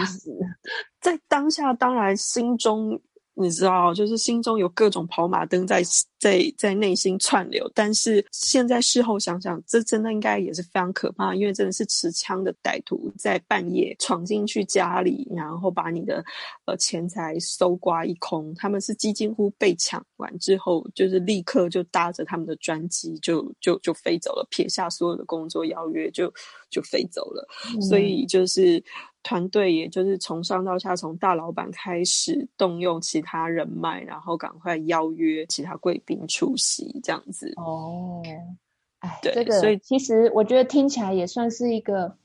[1.01, 3.01] 在当下，当然心中。
[3.37, 5.83] 你知道，就是心中有各种跑马灯在
[6.17, 16.23] 在在内心串流，但是现在事后想想，这真的应该也是非常可怕，因为真的是持枪的歹徒在半夜闯进去家里，然后把你的
[16.65, 18.53] 呃钱财搜刮一空。
[18.55, 26.33] 他们是几近乎被抢完之后，就是立刻就搭着他们的专机就就就飞走了，撇下所有的工作邀约就
[26.69, 27.45] 就飞走了。
[27.81, 28.81] 所以就是。
[29.27, 37.51] 团队也就是从上到下，从大老板开始动用其他人脉，然后赶快邀约其他贵宾出席，这样子。
[37.57, 38.21] 哦，
[38.99, 42.15] 哎，这个，所以其实我觉得听起来也算是一个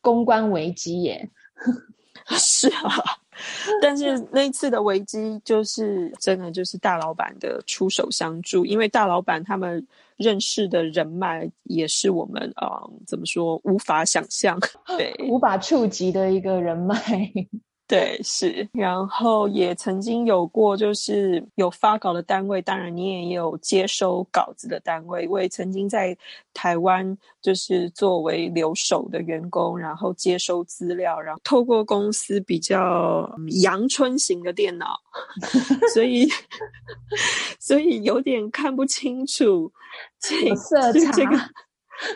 [0.00, 1.30] 公关危机耶。
[2.30, 3.19] 是啊，
[3.80, 9.86] 但是那一次的危机就是真的就是大老板的出手相助，因为大老板他们。
[10.20, 14.60] 认识的人脉也是我们啊，怎么说无法想象，
[14.98, 16.94] 对，无法触及的一个人脉。
[17.90, 25.26] 对，是，然后也曾经有过，就是有发稿的单位，当然你也有接收稿子的单位。
[25.26, 26.16] 我也曾经在
[26.54, 33.28] 台湾，就是作为留守的员工，然后接收资料，然后透过公司比较
[33.62, 34.96] 阳春型的电脑，
[35.92, 36.28] 所以
[37.58, 39.68] 所以有点看不清楚
[40.20, 41.36] 这色这个，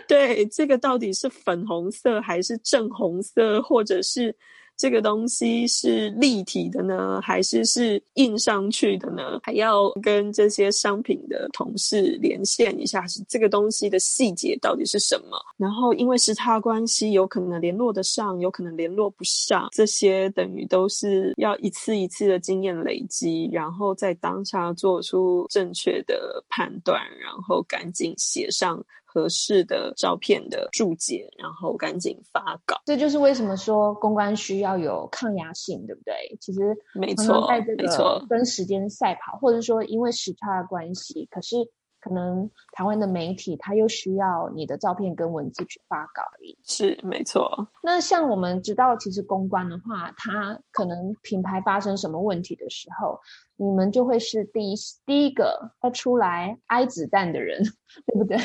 [0.06, 4.32] 对，这个到底是粉红色还是正红色，或者是。
[4.76, 9.38] 这个东西是立体的呢，还是是印上去的呢？
[9.42, 15.38] 还要跟这些商品的同事连线一下，是这个东西的细节到底是什么？
[15.56, 28.84] 然后因为时差关系，有可能联络得上，有可能联络不上，这些等于都是要一次一次的经验累积，然后在当下做出正确的判断，然后赶紧写上。
[29.14, 32.82] 合适的照片的注解，然后赶紧发稿。
[32.84, 36.36] 这就是为什么说公关需要有抗压性，对不对？
[36.40, 41.56] 其实没错，在这个跟时间赛跑，或者说因为时差的关系，可是。
[42.04, 46.54] 可能台湾的媒体他又需要你的照片跟文字去发稿而已。
[46.62, 47.66] 是没错。
[47.82, 53.18] 那像我们知道，其实公关的话，它可能品牌发生什么问题的时候，
[53.56, 54.74] 你们就会是第一
[55.06, 57.62] 第一个要出来挨子弹的人，
[58.04, 58.36] 对不对？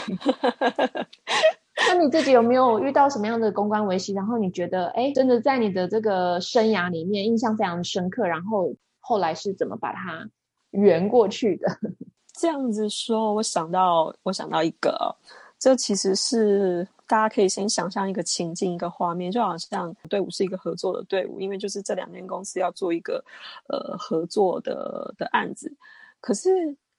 [1.91, 4.13] 那你自己有没有遇到什么样的公关危机？
[4.13, 10.29] 然后你觉得，哎，真的在你的这个生涯里面印象非常深刻，然后后来是怎么把它
[10.71, 11.67] 圆过去的？
[12.39, 15.13] 这样子说，我想到，我想到一个，
[15.59, 23.21] 这其实是大家可以先想象一个情境，一个画面，就好像队伍是一个合作的队伍，因为就是这两间公司要做一个
[23.67, 25.69] 呃合作的的案子，
[26.21, 26.49] 可是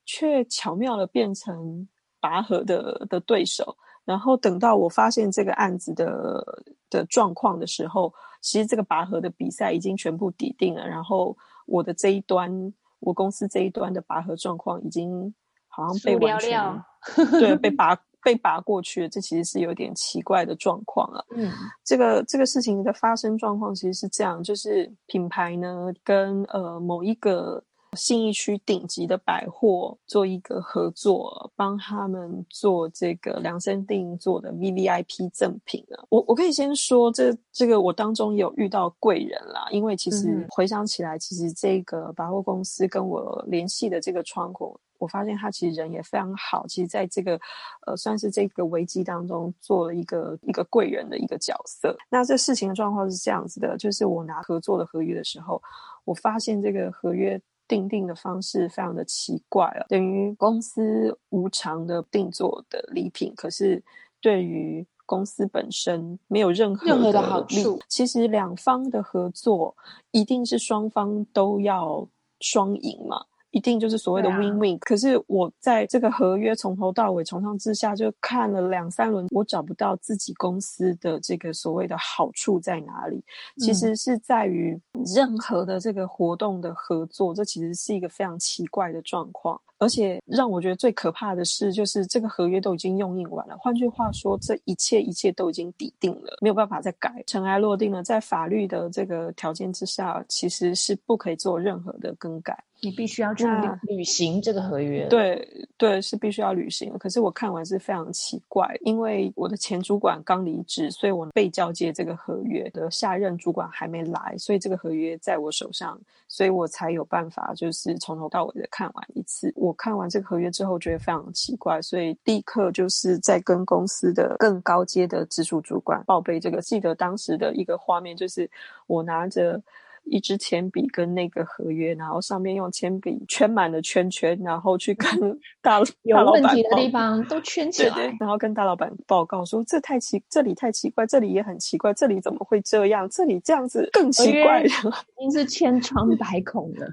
[0.04, 1.88] 却巧妙的变成
[2.20, 3.74] 拔河的的对手，
[4.04, 6.44] 然后等到我发现这个案子的
[6.90, 8.12] 的状况的时候，
[8.42, 11.34] 其实这个拔河的比赛已经全部抵定了，然后
[11.64, 12.70] 我的这一端。
[13.00, 15.34] 我公司这一端的拔河状况已经
[15.68, 16.84] 好像被完全
[17.32, 21.24] 对 被拔被拔过去了，这其实是有点奇怪的状况啊。
[21.36, 21.50] 嗯，
[21.84, 27.64] 这个这个事情的发生状况其实是这样，就是品牌呢跟呃某一个。
[27.96, 36.04] 信义区顶级的百货做一个合作，帮他们做这个量身定做的 V V I P 赠品啊。
[36.08, 44.78] 我我可以先说，这这个我当中有遇到贵人啦，因为其实回想起来，其实这个百货公司跟我联系的这个窗口。
[44.98, 47.40] 我发现他其实人也非常好，其实在这个
[47.86, 51.96] 呃算是这个危机当中做了一个一个贵人的一个角色。
[52.10, 55.60] 那这事情的状况是这样子的，就是我拿合作的合约的时候，
[56.04, 57.40] 我发现这个合约
[57.70, 63.80] 订定的方式非常的奇怪啊，等于公司无偿的定做的礼品，可是
[64.20, 67.78] 对于公司本身没有任何任何的好处。
[67.88, 69.76] 其实两方的合作
[70.10, 72.08] 一定是双方都要
[72.40, 73.26] 双赢嘛。
[73.50, 83.22] 一定就是所谓的 win win，可是我在这个合约从头到尾从上至下就看了两三轮，我找不到自己公司的这个所谓的好处在哪里。
[83.58, 84.80] 其实是在于
[85.14, 89.60] 任何的这个活动的合作，这其实是一个非常奇怪的状况。
[89.78, 93.56] 而且让我觉得最可怕的是，就是这个合约都已经用印完了。
[93.58, 98.02] 换句话说，这一切一切都已经抵定了，没有办法再改，尘埃落定了。
[98.02, 102.62] 在法律的这个条件之下，其实是不可以做任何的更改。
[102.82, 103.44] 你必须要去
[103.82, 105.06] 履行这个合约。
[105.08, 106.96] 对对，是必须要履行。
[106.98, 119.52] 可是我看完是非常奇怪，因为我的前主管刚离职，所以我被交接这个合约的下任主管还没来，所以这个合约在我手上，所以我才有办法就是从头到尾的看完一次。
[119.56, 126.60] 我看完这个合约之后，觉得非常奇怪，所以立刻就是在跟公司的更高阶的直属主管报备这个。
[126.62, 128.50] 记得当时的一个画面，就是
[128.86, 129.62] 我拿着。
[130.04, 135.08] 一支铅笔跟那个合约，然后上面用铅笔圈满了圈圈，然后去跟
[135.62, 143.08] 大有问题的地方都圈起来，然后跟大老板报告说这太奇，这里太奇怪，这里也很奇怪，这里怎么会这样？
[143.08, 144.68] 这里这样子更奇怪，已
[145.20, 146.86] 经是千疮百孔了。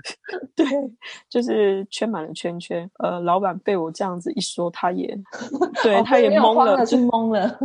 [0.55, 0.65] 对，
[1.29, 2.89] 就是圈满了圈圈。
[2.99, 5.07] 呃，老板被我这样子一说，他也
[5.81, 7.59] 对，他也懵了，是懵了，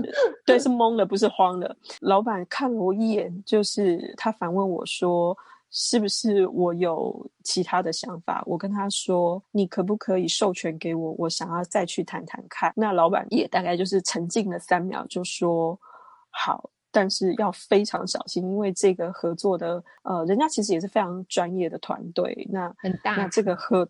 [0.46, 1.76] 对，是懵了，不是慌了。
[2.00, 5.36] 老板看了我一眼，就是他反问我说。
[5.74, 8.42] 是不是我有其他的想法？
[8.46, 11.14] 我跟他说：“你可不可以授权给我？
[11.18, 15.78] 我想要再去谈谈看。”那老板也大概就是沉静了三秒，就说
[16.28, 22.46] ：“好，但是要非常小心，因为这个合作的呃，人家其实也是非常专业的团队。
[22.50, 23.88] 那很大，那这个合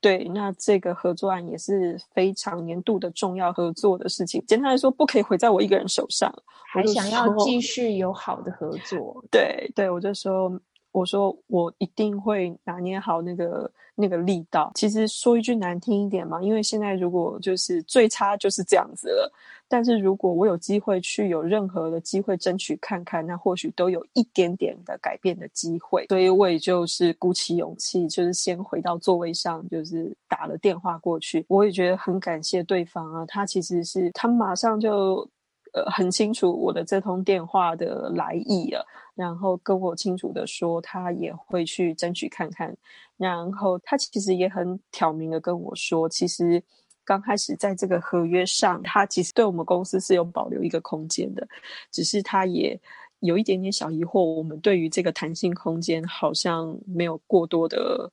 [0.00, 4.40] 对，那这个合作案也是非常年度的重要合作的事情。
[4.46, 6.32] 简单来说，不可以毁在我一个人手上。
[6.72, 9.20] 还想要继续有好的合作？
[9.32, 10.48] 对对，我就说。
[10.94, 14.70] 我说我一定会拿捏好那个那个力道。
[14.76, 19.32] 其实说一句难听一点嘛，因为现在如果就是最差就是这样子了。
[19.66, 26.06] 但是如果我有机会去有任何的机会争取看看，那或许都有一点点的改变的机会。
[26.08, 31.44] 所以我也就是鼓起勇气，就是先回到座位上，就是打了电话过去。
[31.48, 35.28] 我也觉得很感谢对方啊，他其实是他马上就。
[35.74, 42.74] 呃，很清楚我的这通电话的来意了，然后跟我清楚的说，他也会去争取看看。
[43.16, 46.62] 然后他其实也很挑明的跟我说，其实
[47.04, 51.46] 刚开始在这个合约上，他其实对我们公司是有保留一个空间的，
[51.90, 52.80] 只是他也
[53.18, 58.10] 有一点点小疑惑，我们对于这个弹性空间好像没有过多的。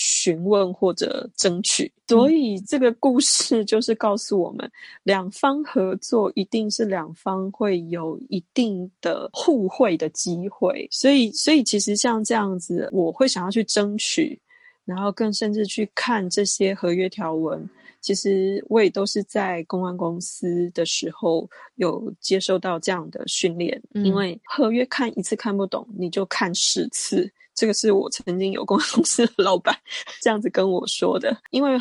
[0.00, 4.70] 询问或者争取，所以这个故事就是告诉我们，
[5.02, 10.86] 两方合作一定是两方会有一定的互惠的机会。
[10.92, 14.40] 所以，所以其实像这样子，我会想要去争取，
[14.84, 17.68] 然后更甚至去看这些合约条文。
[18.00, 27.28] 其实我也都是在公关公司的时候有接受到这样的训练，因为合约看一次看不懂，你就看十次。
[27.58, 29.76] 这个是我曾经有公司 老板
[30.22, 31.76] 这样子跟我说的，因为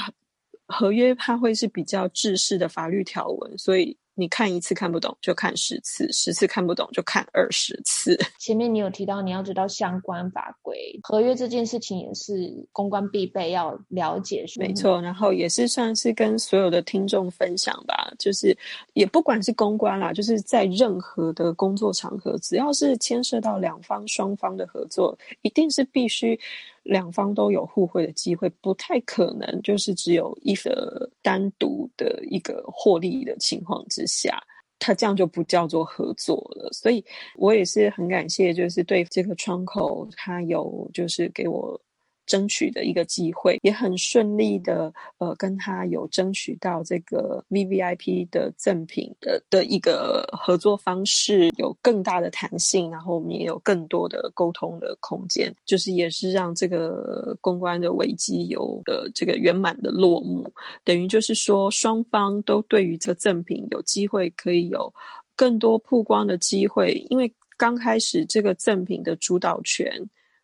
[0.67, 3.95] 合约它会是比较制式的法律条文，所以。
[4.17, 8.17] 你看一次看不懂，就看十次；十次看不懂，就看二十次。
[8.39, 14.43] 前面你有提到你要知道相关法规，合约这件事情也是公关必备要了解。
[14.57, 18.57] 没错，然后也是算是跟所有的听众分享吧，就是
[18.93, 26.39] 也不管是公关啦，就是在任何的工作场合，只要是牵涉到两方双方的合作，一定是必须。
[26.87, 34.41] 两方都有互惠的机会，不太可能就是只有一个单独的一个获利的情况之下，
[34.79, 36.69] 他这样就不叫做合作了。
[36.71, 37.03] 所以
[37.35, 41.79] 我也是很感谢，就是对这个窗口，他有就是给我。
[42.27, 60.51] 争取的一个机会，也很顺利的，呃，跟他有争取到这个 V V I P 的赠品的的一个合作方式，有更大的弹性，然后我们也有更多的沟通的空间，就是也是让这个公关的危机有的这个圆满的落幕，
[60.83, 64.93] 等于就是说双方都对于这个赠品有机会可以有
[65.35, 69.89] 更多曝光的机会，因为刚开始这个赠品的主导权。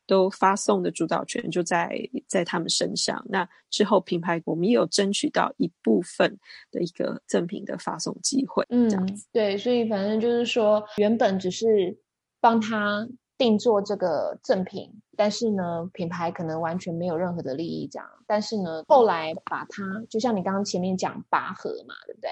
[0.06, 1.98] 都发送的主导权就在
[2.28, 3.24] 在他们身上。
[3.30, 6.38] 那之后品牌我们也有争取到一部分
[6.72, 8.66] 的一个赠品的发送机会。
[8.70, 8.90] 嗯，
[9.32, 11.98] 对，所以反正就是说，原本只是
[12.40, 18.08] 帮他定做这个赠品，但是呢，品牌可能完全没有任何的利益这样。
[18.28, 22.30] 但是呢，后来把它就像你刚刚前面讲拔河嘛，对不对？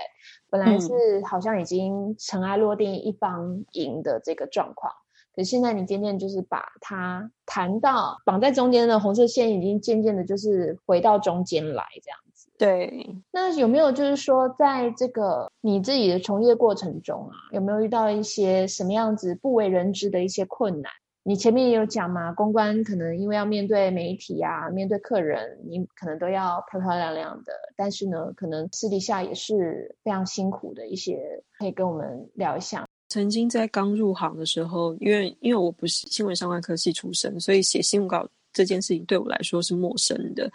[0.49, 0.89] 本来是
[1.25, 4.93] 好像已经尘埃落定，一方赢的这个状况。
[5.35, 12.49] 可现在你渐渐就是把它弹到绑在中间的红色线，已经渐渐的就是回到中间来这样子。
[12.57, 20.91] 对，那有没有就是说，在这个你自己的从业过程中啊，有没有遇到一些什么样子不为人知的一些困难？
[21.23, 32.87] 你前面也有讲嘛，公关可能因为要面对媒体啊，面对客人，你可能都要漂漂亮亮的，但是呢，可能私底下也是非常辛苦的一些，可以跟我们聊一下。
[33.11, 40.49] 曾经在刚入行的时候，因为因为我不是新闻相关科系出身，所以写新闻稿这件事情对我来说是陌生的。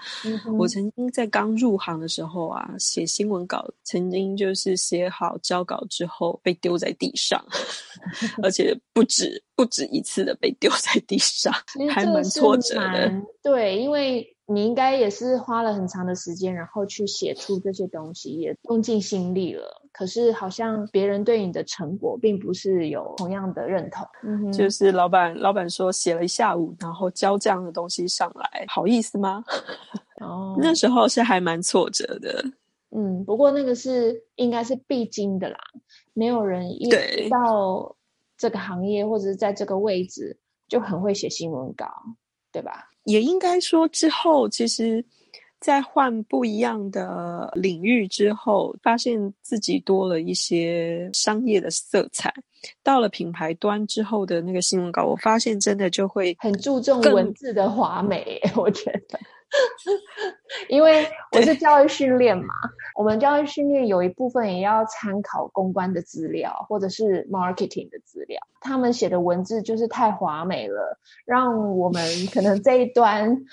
[0.59, 7.44] 我曾经在刚入行的时候啊，写新闻稿，曾经就是写好交稿之后被丢在地上，
[8.42, 11.52] 而且不止不止一次的被丢在地上，
[11.92, 13.12] 还蛮挫折的。
[13.42, 14.26] 对，因为。
[14.47, 19.82] 你应该也是花了很长的时间，然后去写出这些东西，也用尽心力了。
[19.92, 24.07] 可是好像别人对你的成果并不是有同样的认同。
[24.22, 29.42] 嗯，就是老板，老板说写了一下午，然后交这样的东西上来，好意思吗？
[30.20, 32.44] 哦，那时候是还蛮挫折的。
[32.90, 35.59] 嗯，不过那个是应该是必经的啦，
[36.12, 36.88] 没有人一
[37.28, 37.97] 到
[38.38, 40.38] 这个行业或者是在这个位置
[40.68, 41.86] 就很会写新闻稿，
[42.53, 42.90] 对吧？
[43.07, 45.04] 也应该说，之后其实，
[45.61, 52.32] 在换不一样的领域之后，发现自己多了一些商业的色彩。
[52.82, 58.40] 到了品牌端之后的那个新闻稿，我发现真的就会很注重文字的华美。
[58.57, 59.18] 我觉得，
[60.68, 62.55] 因为 我是教育训练嘛，
[62.97, 68.40] 我们教育训练有一部分也要参考公关的资料或者是 marketing 的资料。
[68.61, 73.44] 他们写的文字就是太华美了，让我们可能这一端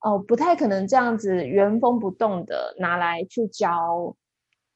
[0.00, 4.16] 哦不太可能这样子原封不动的拿来去教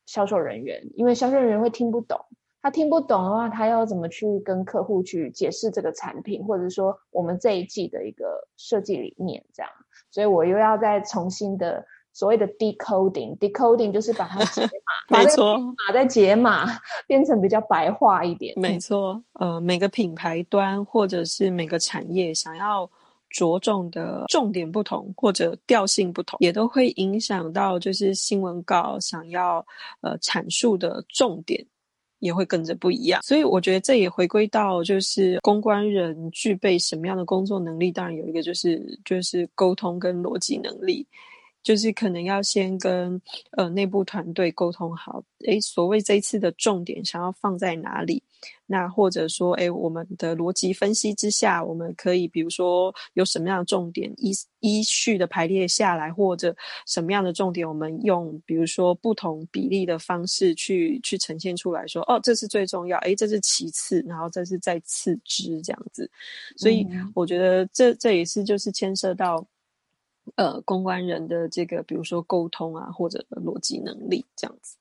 [0.06, 2.26] 销售人员，因为销售人员会听不懂。
[2.64, 9.70] 他听不懂的话，他要怎么去跟客户去解释这个产品，或者说我们这一季的一个设计理念这样？
[10.10, 11.84] 所以我又要再重新的
[12.14, 14.70] 所谓的 decoding，decoding 就是把它解码，
[15.18, 16.66] 没错，码在解码，
[17.06, 18.54] 变成比较白话一点。
[18.58, 22.90] 没错，呃，每个品牌端或者是每个产业想要
[23.28, 29.58] 着重的重点不同，或者调性不同，也都会影响到就是新闻稿想要
[30.00, 31.62] 呃阐述的重点。
[32.24, 37.92] 也会跟着不一样，所以我觉得这也回归到就是公关人具备什么样的工作能力。
[37.92, 41.06] 当然有一个就是就是沟通跟逻辑能力。
[41.64, 43.20] 就是可能要先跟
[43.52, 48.22] 呃内部团队沟通好，诶，所谓这一次的重点想要放在哪里？
[48.66, 56.54] 那或者说，诶，我们的逻辑分析之下，我们可以比如说有什么样的重点依依序的排列下来，或者
[56.86, 66.10] 什么样的重点，我们用比如说不同比例的方式去去呈现出来，说哦，这是最重要，诶，这是其次，然后这是再次之这样子。
[66.58, 69.46] 所以我觉得这这也是就是牵涉到。
[70.36, 74.76] 呃，公关人的这个，比如说沟通啊，或者逻辑能力这样子，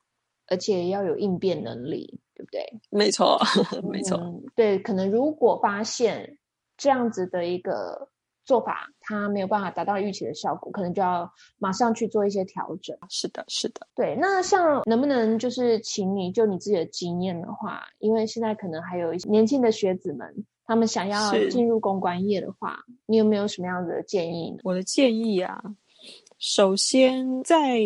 [0.48, 2.80] 而且要有应变能力，对不对？
[2.89, 3.39] 没错，
[3.91, 4.20] 没错。
[4.56, 6.38] 对，可能如果发现
[6.78, 8.10] 这样子的一个
[8.46, 12.98] 做法，它没有办法达到预期的效果，可能就要马上去做一些调整。
[13.10, 13.88] 是的，是的。
[13.94, 20.46] 对，那像能不能就是请你就你自己的经验的话，因为现在可能还有一些年轻的学子们。
[20.66, 24.59] 他们想要进入公关业的话，你有没有什么样的建议呢？
[24.64, 25.61] 我的建议啊，
[26.39, 27.82] 首先在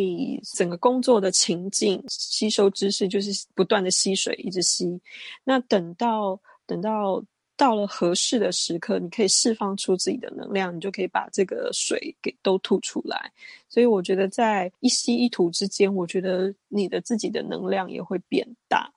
[0.55, 5.01] 整个工作的情境，吸收知识就是不断的吸水，一直吸。
[5.43, 7.23] 那等到等到
[7.55, 13.31] 到了合适的时刻，你可以释放出自己的能量，你就可以把这个水给都吐出来。
[13.67, 18.93] 所以我觉得在一吸一吐之间，我觉得你的自己的能量也会变大，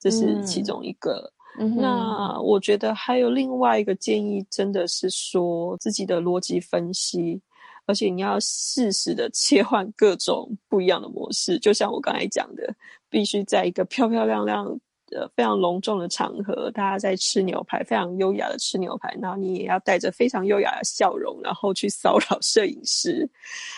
[0.00, 1.32] 这是其中一个。
[1.58, 7.40] 那我觉得还有另外一个建议，真的是说自己的逻辑分析，
[7.86, 11.58] 而且你要适时的切换各种不一样的模式。
[11.58, 12.74] 就像我刚才讲的，
[13.08, 14.80] 必须在一个漂漂亮亮。
[15.12, 23.28] 呃，非常隆重的场合，大家在吃牛排，非常优雅的吃牛排，然后你也要带着非常优雅的笑容，然后去骚扰摄影师，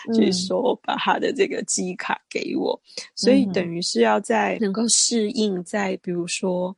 [0.09, 2.79] 就是说把他的这个机卡给我，
[3.15, 6.77] 所以等于是要在能够适应，在比如说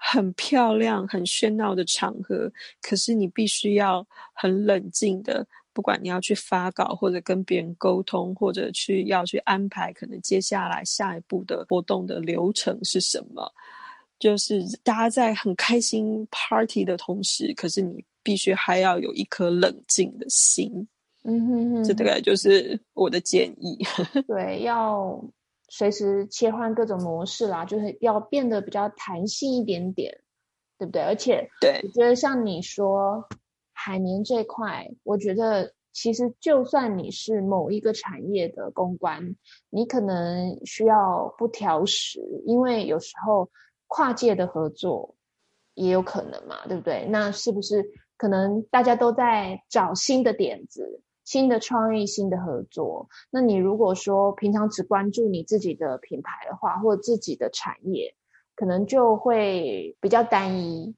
[0.00, 13.52] 很漂亮、很喧闹的场合，可是你必须要很冷静的，不管你要去发稿，或者跟别人沟通，或者去要去安排可能接下来下一步的活动的流程是什么，
[14.20, 20.86] 就是大家在很开心 party 的同时，可是你必须还要有一颗冷静的心。
[21.24, 23.76] 嗯哼哼，这大概就是我的建议。
[24.28, 25.20] 对，要。
[25.68, 30.20] 随时切换各种模式啦，就是要变得比较弹性一点点，
[30.78, 31.02] 对不对？
[31.02, 33.28] 而且，对，我觉得像你说
[33.72, 39.36] 海绵这块，我觉得其实就算你是某一个产业的公关，
[39.70, 43.50] 你可能需要不挑食，因为有时候
[43.86, 45.16] 跨界的合作
[45.74, 47.06] 也有可能嘛，对不对？
[47.10, 47.84] 那是不是
[48.16, 51.02] 可能大家都在找新的点子？
[51.28, 58.14] 新的创意、新的合作，那你如果说平常只关注你自己的品牌的话，或自己的产业，
[58.56, 60.94] 可能就会比较单一。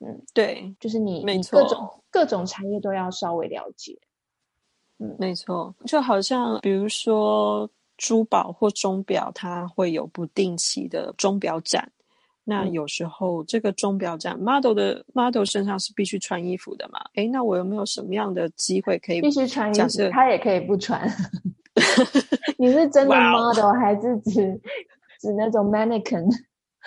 [0.00, 3.98] 嗯，对，就是你，你各种各种产业都要稍微了解。
[4.98, 11.90] 嗯，没错，就好像比如说珠宝或钟表，它会有不定期的钟表展。
[12.44, 16.98] 那有时候这个钟表展 model 的 model 身上是必须穿衣服的嘛？
[17.14, 20.10] 诶，那我有没有什么样的机会可以必须穿衣服？
[20.10, 21.00] 他也可以不穿。
[22.58, 24.60] 你是真的 model 还是指
[25.20, 26.28] 指那种 mannequin？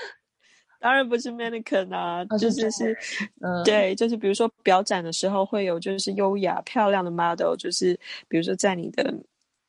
[0.80, 2.97] 当然不是 mannequin 啊，就是是，
[3.41, 7.97] 嗯，对，就是比如说表展的时候会有就是优雅漂亮的 model，就是
[8.28, 9.16] 比如说在你的。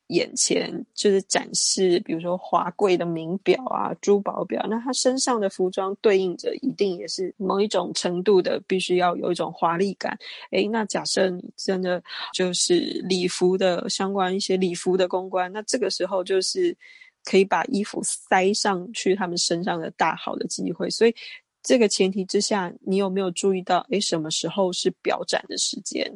[0.08, 10.16] 眼前就是展示，比如说华贵的名表啊、珠宝表，那他身上的服装对应着一定也是某一种程度的，必须要有一种华丽感。
[10.52, 12.02] 诶，那假设你真的
[12.32, 12.78] 就是
[13.08, 16.76] 礼服的相关一些礼服的公关，那这个时候就是
[17.24, 20.88] 可以把衣服塞上去他们身上的大好的机会。
[20.88, 21.14] 所以
[21.64, 23.84] 这个前提之下，你有没有注意到？
[23.90, 26.08] 诶，什么时候是表展的时间？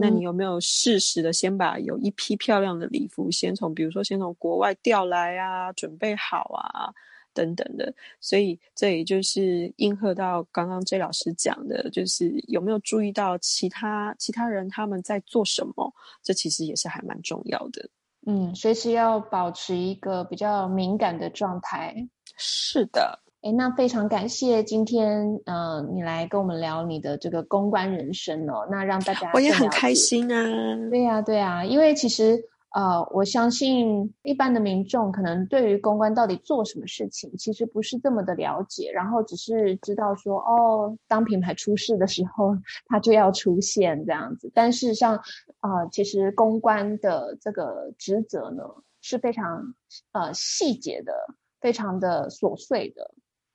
[0.00, 6.94] 那你有没有适时的先把有一批漂亮的礼服先从，比如说先从国外调来啊，准备好啊，
[7.34, 7.92] 等等的。
[8.20, 15.92] 所以这也就是应和到刚刚 J 老师讲的，就是有没有注意到其他其他人他们在做什么？
[16.22, 17.90] 这其实也是还蛮重要的。
[18.26, 22.08] 嗯，随时要保持一个比较敏感的状态。
[22.36, 23.20] 是的。
[23.40, 28.66] 哎，那非常感谢今天，嗯，你来跟我们聊你的这个公关人生哦。
[28.68, 30.44] 那让大家我也很开心啊。
[30.90, 32.36] 对呀，对呀，因为其实，
[32.74, 44.50] 呃，我相信一般的民众可能对于公关到底做什么事情，其实不是这么的了解，然后只是知道说，哦，当品牌出事的时候，它就要出现这样子。
[44.52, 45.14] 但是像，
[45.60, 48.64] 啊，其实公关的这个职责呢，
[49.00, 49.74] 是非常
[50.10, 51.12] 呃细节的，
[51.60, 53.12] 非常的琐碎的。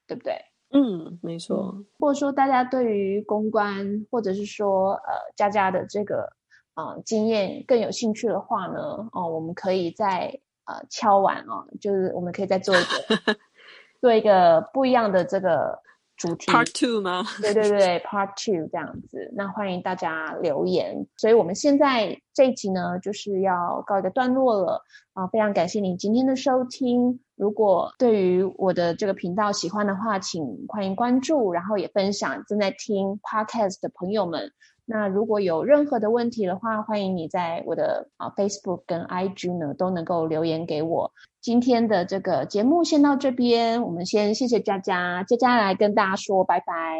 [0.08, 0.34] 对不对？
[0.72, 1.86] 嗯，没错。
[1.99, 6.28] 或者说，大家对于公关，或者是说，呃，佳佳的这个
[6.74, 13.36] 啊经验更有兴趣的话呢，哦，我们可以再呃敲完啊，就是我们可以再做一个
[14.01, 15.82] 做一个不一样的这个。
[16.16, 17.24] 主题 Part Two 吗？
[17.41, 19.32] 对对对，Part Two 这样子。
[19.36, 21.07] 那欢迎大家留言。
[21.18, 24.82] 所以我们现在这一集呢，就是要告一个段落了
[25.14, 25.28] 啊！
[25.28, 27.20] 非常感谢你今天的收听。
[27.36, 34.51] 如果对于我的这个频道喜欢的话，请欢迎关注，然后也分享正在听 Podcast 的朋友们。
[34.86, 41.11] 那如果有任何的问题的话，欢迎你在我的啊 Facebook 跟 IG 呢都能够留言给我。
[41.41, 46.99] 今天的这个节目先到这边，我们先谢谢佳佳，佳佳来跟大家说拜拜，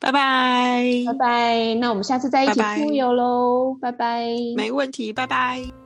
[0.00, 1.74] 拜拜，拜拜。
[1.76, 4.24] 那我们下次再一起出游喽，拜拜，
[4.56, 5.79] 没问题，拜拜。